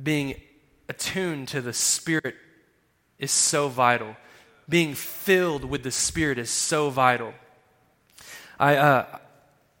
[0.00, 0.40] Being
[0.88, 2.34] attuned to the Spirit
[3.18, 4.16] is so vital.
[4.68, 7.34] Being filled with the Spirit is so vital.
[8.58, 9.18] I, uh,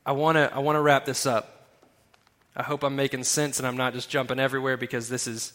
[0.06, 1.59] I want to I wanna wrap this up.
[2.56, 5.52] I hope I'm making sense and I'm not just jumping everywhere because this is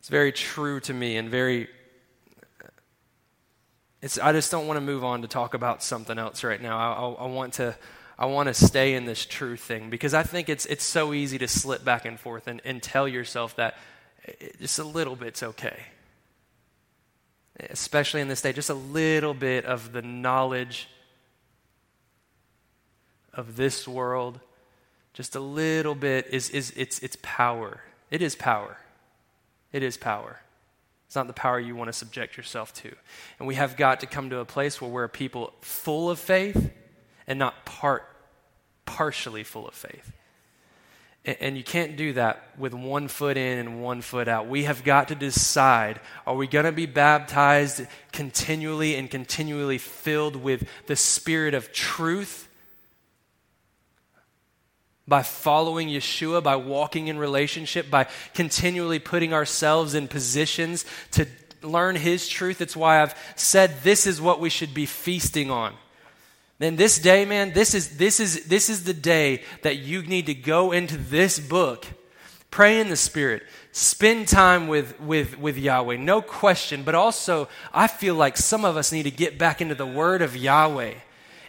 [0.00, 1.68] it's very true to me and very
[4.00, 6.78] it's I just don't want to move on to talk about something else right now.
[6.78, 7.76] I, I, I want to
[8.18, 11.38] I want to stay in this true thing because I think it's it's so easy
[11.38, 13.76] to slip back and forth and, and tell yourself that
[14.60, 15.78] just a little bit's okay.
[17.70, 20.88] Especially in this day, just a little bit of the knowledge
[23.32, 24.40] of this world
[25.18, 27.80] just a little bit is, is it's, it's power.
[28.08, 28.78] It is power.
[29.72, 30.38] It is power.
[31.06, 32.92] It's not the power you want to subject yourself to.
[33.40, 36.70] And we have got to come to a place where we're people full of faith
[37.26, 38.04] and not part,
[38.86, 40.12] partially full of faith.
[41.24, 44.46] And, you can't do that with one foot in and one foot out.
[44.46, 50.36] We have got to decide are we going to be baptized continually and continually filled
[50.36, 52.47] with the spirit of truth?
[55.08, 61.26] By following Yeshua, by walking in relationship, by continually putting ourselves in positions to
[61.62, 62.60] learn His truth.
[62.60, 65.74] It's why I've said this is what we should be feasting on.
[66.58, 70.26] Then this day, man, this is, this, is, this is the day that you need
[70.26, 71.86] to go into this book,
[72.50, 76.82] pray in the Spirit, spend time with, with, with Yahweh, no question.
[76.82, 80.20] But also, I feel like some of us need to get back into the Word
[80.20, 80.94] of Yahweh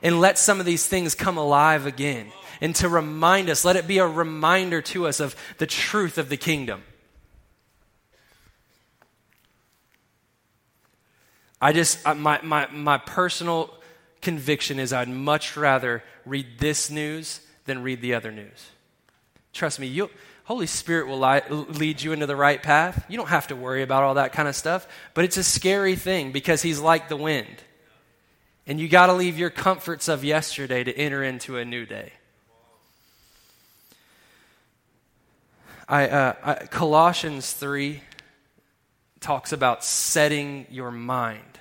[0.04, 2.32] and let some of these things come alive again
[2.62, 3.64] and to remind us.
[3.66, 6.84] Let it be a reminder to us of the truth of the kingdom.
[11.62, 13.74] I just, uh, my, my, my personal
[14.22, 18.70] conviction is I'd much rather read this news than read the other news.
[19.54, 20.10] Trust me, you
[20.50, 23.06] Holy Spirit will li- lead you into the right path.
[23.08, 25.96] You don't have to worry about all that kind of stuff, but it's a scary
[25.96, 27.62] thing because He's like the wind.
[28.66, 32.14] And you got to leave your comforts of yesterday to enter into a new day.
[35.90, 38.02] I, uh, I, Colossians 3
[39.20, 41.60] talks about setting your mind.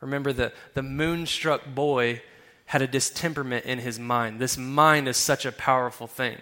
[0.00, 2.20] Remember, the, the moonstruck boy
[2.66, 4.40] had a distemperament in his mind.
[4.40, 6.36] This mind is such a powerful thing.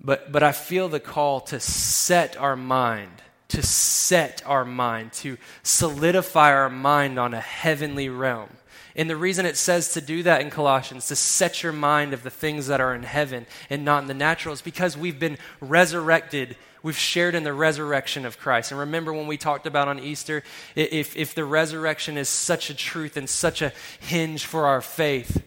[0.00, 5.36] But, but I feel the call to set our mind, to set our mind, to
[5.64, 8.50] solidify our mind on a heavenly realm.
[8.96, 12.22] And the reason it says to do that in Colossians, to set your mind of
[12.22, 15.38] the things that are in heaven and not in the natural, is because we've been
[15.60, 18.70] resurrected We've shared in the resurrection of Christ.
[18.70, 20.42] And remember when we talked about on Easter,
[20.74, 25.42] if, if the resurrection is such a truth and such a hinge for our faith,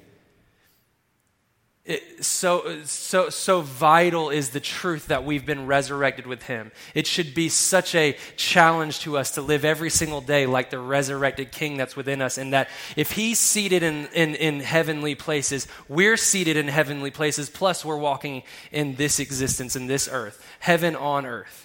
[1.86, 6.72] it, so, so, so vital is the truth that we've been resurrected with Him.
[6.96, 10.80] It should be such a challenge to us to live every single day like the
[10.80, 15.68] resurrected King that's within us, and that if He's seated in, in, in heavenly places,
[15.90, 20.96] we're seated in heavenly places, plus we're walking in this existence, in this earth, heaven
[20.96, 21.63] on earth.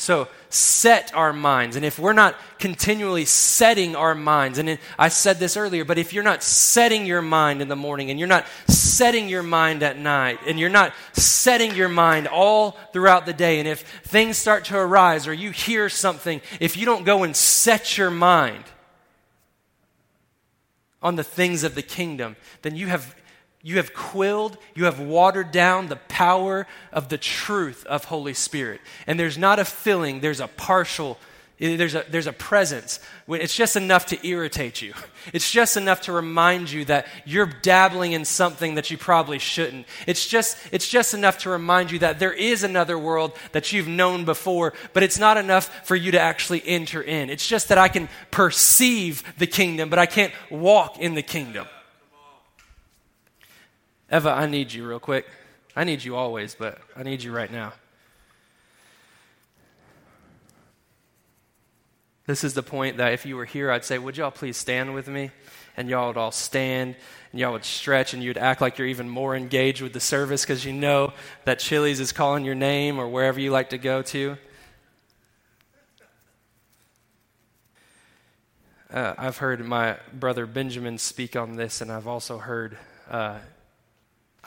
[0.00, 1.76] So set our minds.
[1.76, 6.14] And if we're not continually setting our minds, and I said this earlier, but if
[6.14, 9.98] you're not setting your mind in the morning and you're not setting your mind at
[9.98, 14.64] night and you're not setting your mind all throughout the day, and if things start
[14.64, 18.64] to arise or you hear something, if you don't go and set your mind
[21.02, 23.14] on the things of the kingdom, then you have
[23.62, 28.80] you have quilled, you have watered down the power of the truth of Holy Spirit.
[29.06, 31.18] And there's not a filling, there's a partial
[31.60, 33.00] eh, there's a, there's a presence.
[33.28, 34.94] It's just enough to irritate you.
[35.34, 39.84] It's just enough to remind you that you're dabbling in something that you probably shouldn't.
[40.06, 43.86] It's just, it's just enough to remind you that there is another world that you've
[43.86, 47.28] known before, but it's not enough for you to actually enter in.
[47.28, 51.66] It's just that I can perceive the kingdom, but I can't walk in the kingdom.
[54.12, 55.26] Eva, I need you real quick.
[55.76, 57.72] I need you always, but I need you right now.
[62.26, 64.94] This is the point that if you were here, I'd say, Would y'all please stand
[64.94, 65.30] with me?
[65.76, 66.96] And y'all would all stand
[67.30, 70.42] and y'all would stretch and you'd act like you're even more engaged with the service
[70.42, 71.12] because you know
[71.44, 74.36] that Chili's is calling your name or wherever you like to go to.
[78.92, 82.76] Uh, I've heard my brother Benjamin speak on this, and I've also heard
[83.08, 83.38] uh,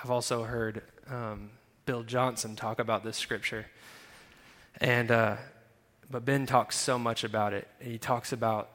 [0.03, 1.49] I've also heard um,
[1.85, 3.67] Bill Johnson talk about this scripture.
[4.81, 5.37] And, uh,
[6.11, 7.69] but Ben talks so much about it.
[7.79, 8.69] He talks about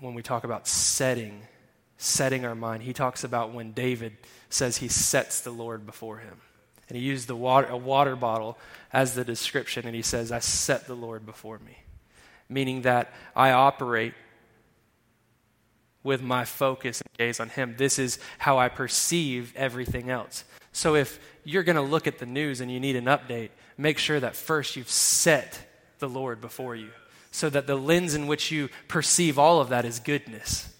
[0.00, 1.42] when we talk about setting,
[1.98, 4.16] setting our mind, he talks about when David
[4.50, 6.40] says he sets the Lord before him.
[6.88, 8.58] And he used the water, a water bottle
[8.92, 11.78] as the description, and he says, I set the Lord before me.
[12.48, 14.14] Meaning that I operate
[16.02, 17.76] with my focus and gaze on him.
[17.78, 20.42] This is how I perceive everything else.
[20.72, 23.98] So if you're going to look at the news and you need an update, make
[23.98, 25.66] sure that first you've set
[25.98, 26.90] the Lord before you
[27.30, 30.74] so that the lens in which you perceive all of that is goodness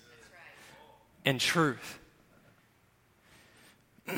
[1.25, 1.99] and truth.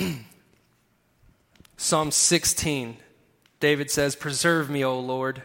[1.76, 2.96] Psalm 16,
[3.60, 5.42] David says, Preserve me, O Lord,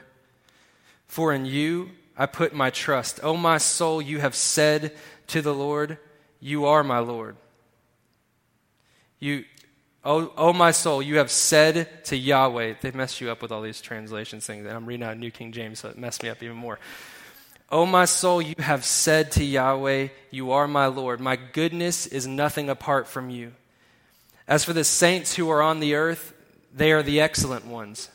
[1.08, 3.20] for in you I put my trust.
[3.24, 4.96] O my soul, you have said
[5.28, 5.98] to the Lord,
[6.40, 7.36] You are my Lord.
[9.20, 9.46] You,
[10.04, 13.62] Oh, oh, my soul, you have said to Yahweh, they mess you up with all
[13.62, 16.42] these translations things, and I'm reading out New King James, so it messed me up
[16.42, 16.80] even more.
[17.70, 21.20] Oh, my soul, you have said to Yahweh, You are my Lord.
[21.20, 23.52] My goodness is nothing apart from you.
[24.48, 26.34] As for the saints who are on the earth,
[26.74, 28.10] they are the excellent ones,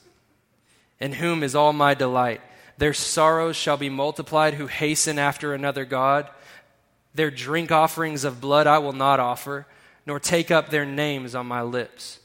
[0.98, 2.40] in whom is all my delight.
[2.78, 6.28] Their sorrows shall be multiplied who hasten after another God.
[7.14, 9.66] Their drink offerings of blood I will not offer
[10.06, 12.20] nor take up their names on my lips.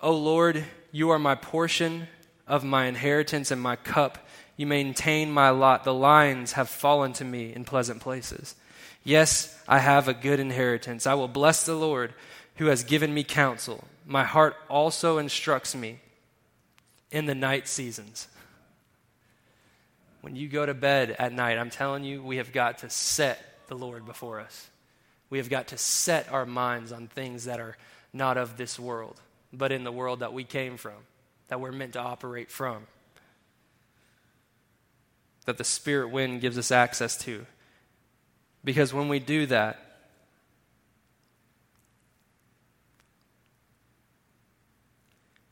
[0.00, 2.08] O Lord, you are my portion
[2.46, 4.26] of my inheritance and my cup.
[4.56, 5.84] You maintain my lot.
[5.84, 8.54] The lines have fallen to me in pleasant places.
[9.04, 11.06] Yes, I have a good inheritance.
[11.06, 12.14] I will bless the Lord
[12.56, 13.84] who has given me counsel.
[14.06, 16.00] My heart also instructs me
[17.10, 18.28] in the night seasons.
[20.20, 23.49] When you go to bed at night, I'm telling you, we have got to set
[23.70, 24.68] the Lord before us.
[25.30, 27.78] We have got to set our minds on things that are
[28.12, 29.20] not of this world,
[29.52, 31.06] but in the world that we came from,
[31.48, 32.88] that we're meant to operate from,
[35.46, 37.46] that the spirit wind gives us access to.
[38.64, 39.86] Because when we do that,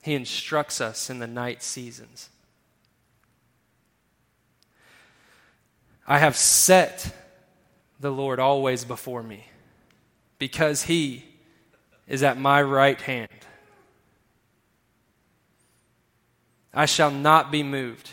[0.02, 2.30] He instructs us in the night seasons.
[6.06, 7.27] I have set
[8.00, 9.46] the Lord always before me
[10.38, 11.24] because He
[12.06, 13.28] is at my right hand.
[16.72, 18.10] I shall not be moved.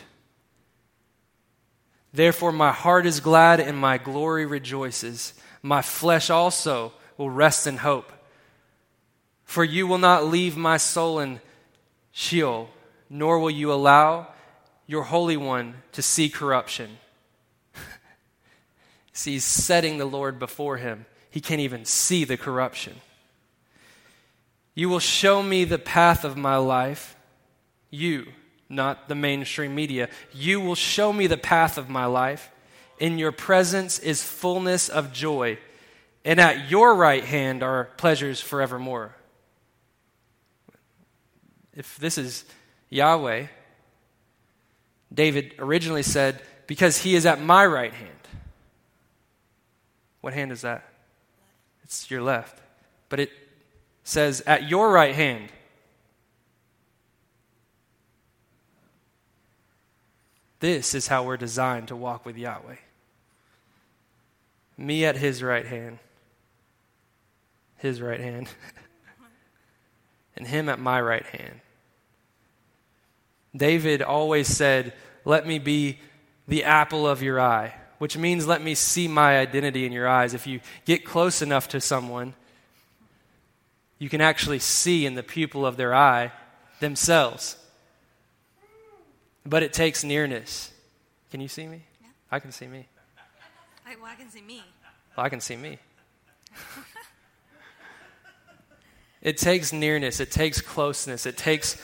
[2.12, 5.34] Therefore, my heart is glad and my glory rejoices.
[5.62, 8.10] My flesh also will rest in hope.
[9.44, 11.40] For you will not leave my soul in
[12.10, 12.70] Sheol,
[13.10, 14.28] nor will you allow
[14.86, 16.98] your Holy One to see corruption.
[19.16, 21.06] See, he's setting the Lord before him.
[21.30, 22.94] He can't even see the corruption.
[24.74, 27.16] You will show me the path of my life.
[27.90, 28.26] You,
[28.68, 30.08] not the mainstream media.
[30.32, 32.50] You will show me the path of my life.
[32.98, 35.58] In your presence is fullness of joy,
[36.24, 39.14] and at your right hand are pleasures forevermore
[41.76, 42.44] if this is
[42.88, 43.46] Yahweh,
[45.12, 48.15] David originally said, Because he is at my right hand.
[50.26, 50.82] What hand is that?
[51.84, 52.60] It's your left.
[53.10, 53.30] But it
[54.02, 55.50] says, At your right hand.
[60.58, 62.74] This is how we're designed to walk with Yahweh.
[64.76, 66.00] Me at his right hand.
[67.76, 68.48] His right hand.
[70.36, 71.60] and him at my right hand.
[73.56, 74.92] David always said,
[75.24, 76.00] Let me be
[76.48, 80.34] the apple of your eye, which means let me see my identity in your eyes.
[80.34, 82.34] If you get close enough to someone,
[83.98, 86.32] you can actually see in the pupil of their eye
[86.80, 87.56] themselves.
[89.44, 90.72] But it takes nearness.
[91.30, 91.82] Can you see me?
[92.02, 92.08] Yeah.
[92.30, 92.86] I can see me.
[93.86, 94.62] I, well, I can see me.
[95.16, 95.78] Well, I can see me.
[99.22, 101.80] it takes nearness, it takes closeness, it takes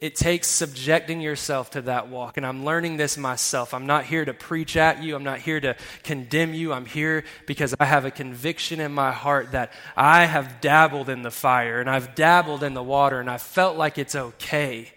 [0.00, 2.36] it takes subjecting yourself to that walk.
[2.36, 3.72] And I'm learning this myself.
[3.72, 6.72] I'm not here to preach at you, I'm not here to condemn you.
[6.72, 11.22] I'm here because I have a conviction in my heart that I have dabbled in
[11.22, 14.92] the fire and I've dabbled in the water and I felt like it's okay.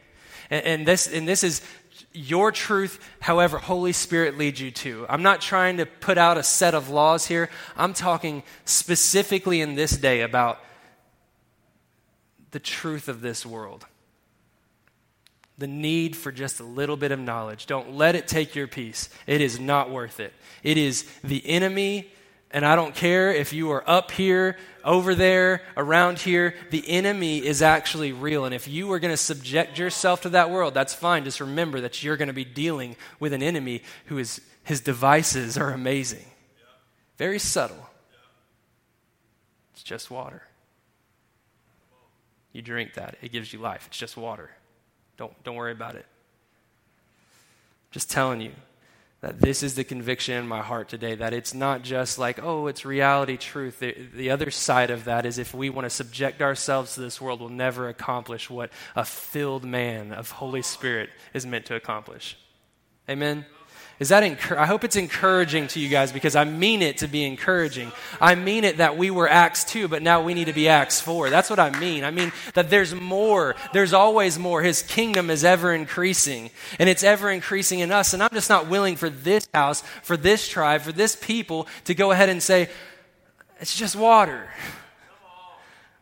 [0.49, 1.61] And, and this, and this is
[2.11, 5.05] your truth, however, Holy Spirit leads you to.
[5.07, 7.49] I'm not trying to put out a set of laws here.
[7.75, 10.59] I'm talking specifically in this day about
[12.51, 13.85] the truth of this world
[15.57, 17.65] the need for just a little bit of knowledge.
[17.65, 19.09] Don't let it take your peace.
[19.25, 20.33] It is not worth it.
[20.63, 22.11] It is the enemy,
[22.51, 27.45] and I don't care if you are up here, over there, around here, the enemy
[27.45, 28.45] is actually real.
[28.45, 31.25] And if you are going to subject yourself to that world, that's fine.
[31.25, 35.57] Just remember that you're going to be dealing with an enemy who is, his devices
[35.57, 36.25] are amazing.
[37.17, 37.89] Very subtle.
[39.73, 40.43] It's just water.
[42.53, 43.87] You drink that, it gives you life.
[43.87, 44.51] It's just water.
[45.17, 46.05] Don't, don't worry about it.
[47.91, 48.51] Just telling you
[49.21, 52.67] that this is the conviction in my heart today that it's not just like, oh,
[52.67, 53.79] it's reality truth.
[53.79, 57.19] The, the other side of that is if we want to subject ourselves to this
[57.19, 62.37] world, we'll never accomplish what a filled man of Holy Spirit is meant to accomplish.
[63.09, 63.45] Amen?
[63.99, 67.07] Is that enc- I hope it's encouraging to you guys because I mean it to
[67.07, 67.91] be encouraging.
[68.21, 71.01] I mean it that we were Acts 2, but now we need to be Acts
[71.01, 71.31] 4.
[71.31, 72.03] That's what I mean.
[72.03, 73.55] I mean that there's more.
[73.73, 74.61] There's always more.
[74.61, 78.13] His kingdom is ever increasing, and it's ever increasing in us.
[78.13, 81.95] And I'm just not willing for this house, for this tribe, for this people to
[81.95, 82.69] go ahead and say,
[83.59, 84.47] it's just water.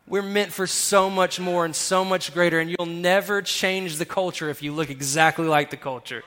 [0.08, 4.04] We're meant for so much more and so much greater, and you'll never change the
[4.04, 6.22] culture if you look exactly like the culture.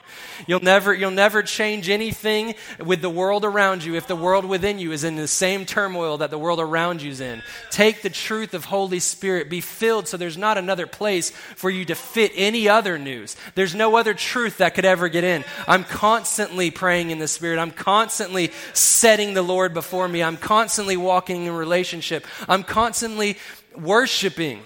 [0.48, 4.80] You'll never, you'll never change anything with the world around you if the world within
[4.80, 7.42] you is in the same turmoil that the world around you is in.
[7.70, 11.86] Take the truth of Holy Spirit, be filled so there's not another place for you
[11.86, 13.38] to fit any other news.
[13.56, 15.46] There's no other truth that could ever get in.
[15.70, 17.60] I'm constantly praying in the Spirit.
[17.60, 20.22] I'm constantly setting the Lord before me.
[20.22, 22.28] I'm constantly walking in relationship.
[22.50, 23.38] I'm constantly
[23.78, 24.62] worshiping.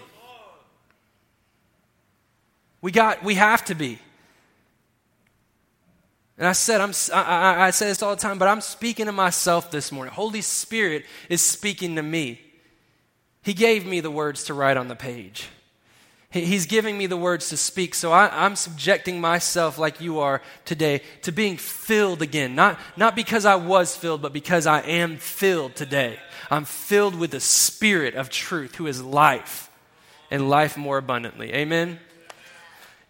[2.82, 4.00] We got, we have to be.
[6.38, 9.12] And I said, I'm, I, I say this all the time, but I'm speaking to
[9.12, 10.14] myself this morning.
[10.14, 12.42] Holy Spirit is speaking to me.
[13.44, 15.50] He gave me the words to write on the page.
[16.34, 17.94] He's giving me the words to speak.
[17.94, 22.56] So I, am subjecting myself, like you are today, to being filled again.
[22.56, 26.18] Not, not because I was filled, but because I am filled today.
[26.50, 29.70] I'm filled with the Spirit of truth, who is life,
[30.32, 31.54] and life more abundantly.
[31.54, 32.00] Amen.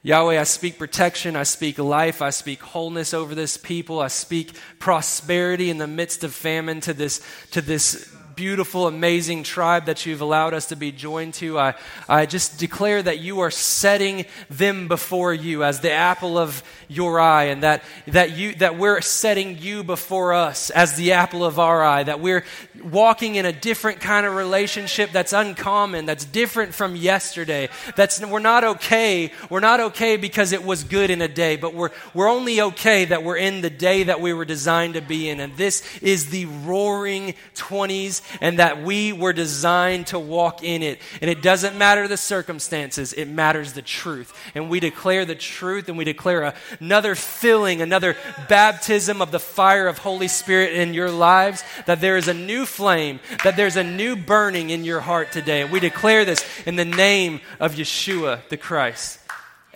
[0.01, 4.51] Yahweh, I speak protection, I speak life, I speak wholeness over this people, I speak
[4.79, 10.21] prosperity in the midst of famine to this, to this beautiful, amazing tribe that you've
[10.21, 11.59] allowed us to be joined to.
[11.59, 11.75] I,
[12.07, 16.63] I just declare that you are setting them before you as the apple of
[16.93, 21.43] your eye, and that, that, you, that we're setting you before us as the apple
[21.43, 22.45] of our eye, that we're
[22.83, 27.69] walking in a different kind of relationship that's uncommon, that's different from yesterday.
[27.95, 29.31] That's, we're not okay.
[29.49, 33.05] We're not okay because it was good in a day, but we're, we're only okay
[33.05, 35.39] that we're in the day that we were designed to be in.
[35.39, 40.99] And this is the roaring 20s and that we were designed to walk in it.
[41.21, 44.33] And it doesn't matter the circumstances, it matters the truth.
[44.55, 48.17] And we declare the truth and we declare a, another filling, another
[48.49, 52.65] baptism of the fire of Holy Spirit in your lives, that there is a new
[52.65, 55.61] flame, that there's a new burning in your heart today.
[55.61, 59.19] And we declare this in the name of Yeshua the Christ.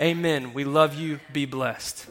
[0.01, 0.53] Amen.
[0.53, 1.21] We love you.
[1.31, 2.07] Be blessed.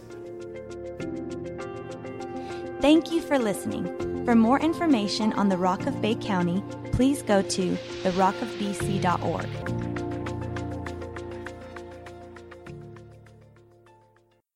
[2.80, 4.24] Thank you for listening.
[4.24, 9.95] For more information on the Rock of Bay County, please go to therockofbc.org.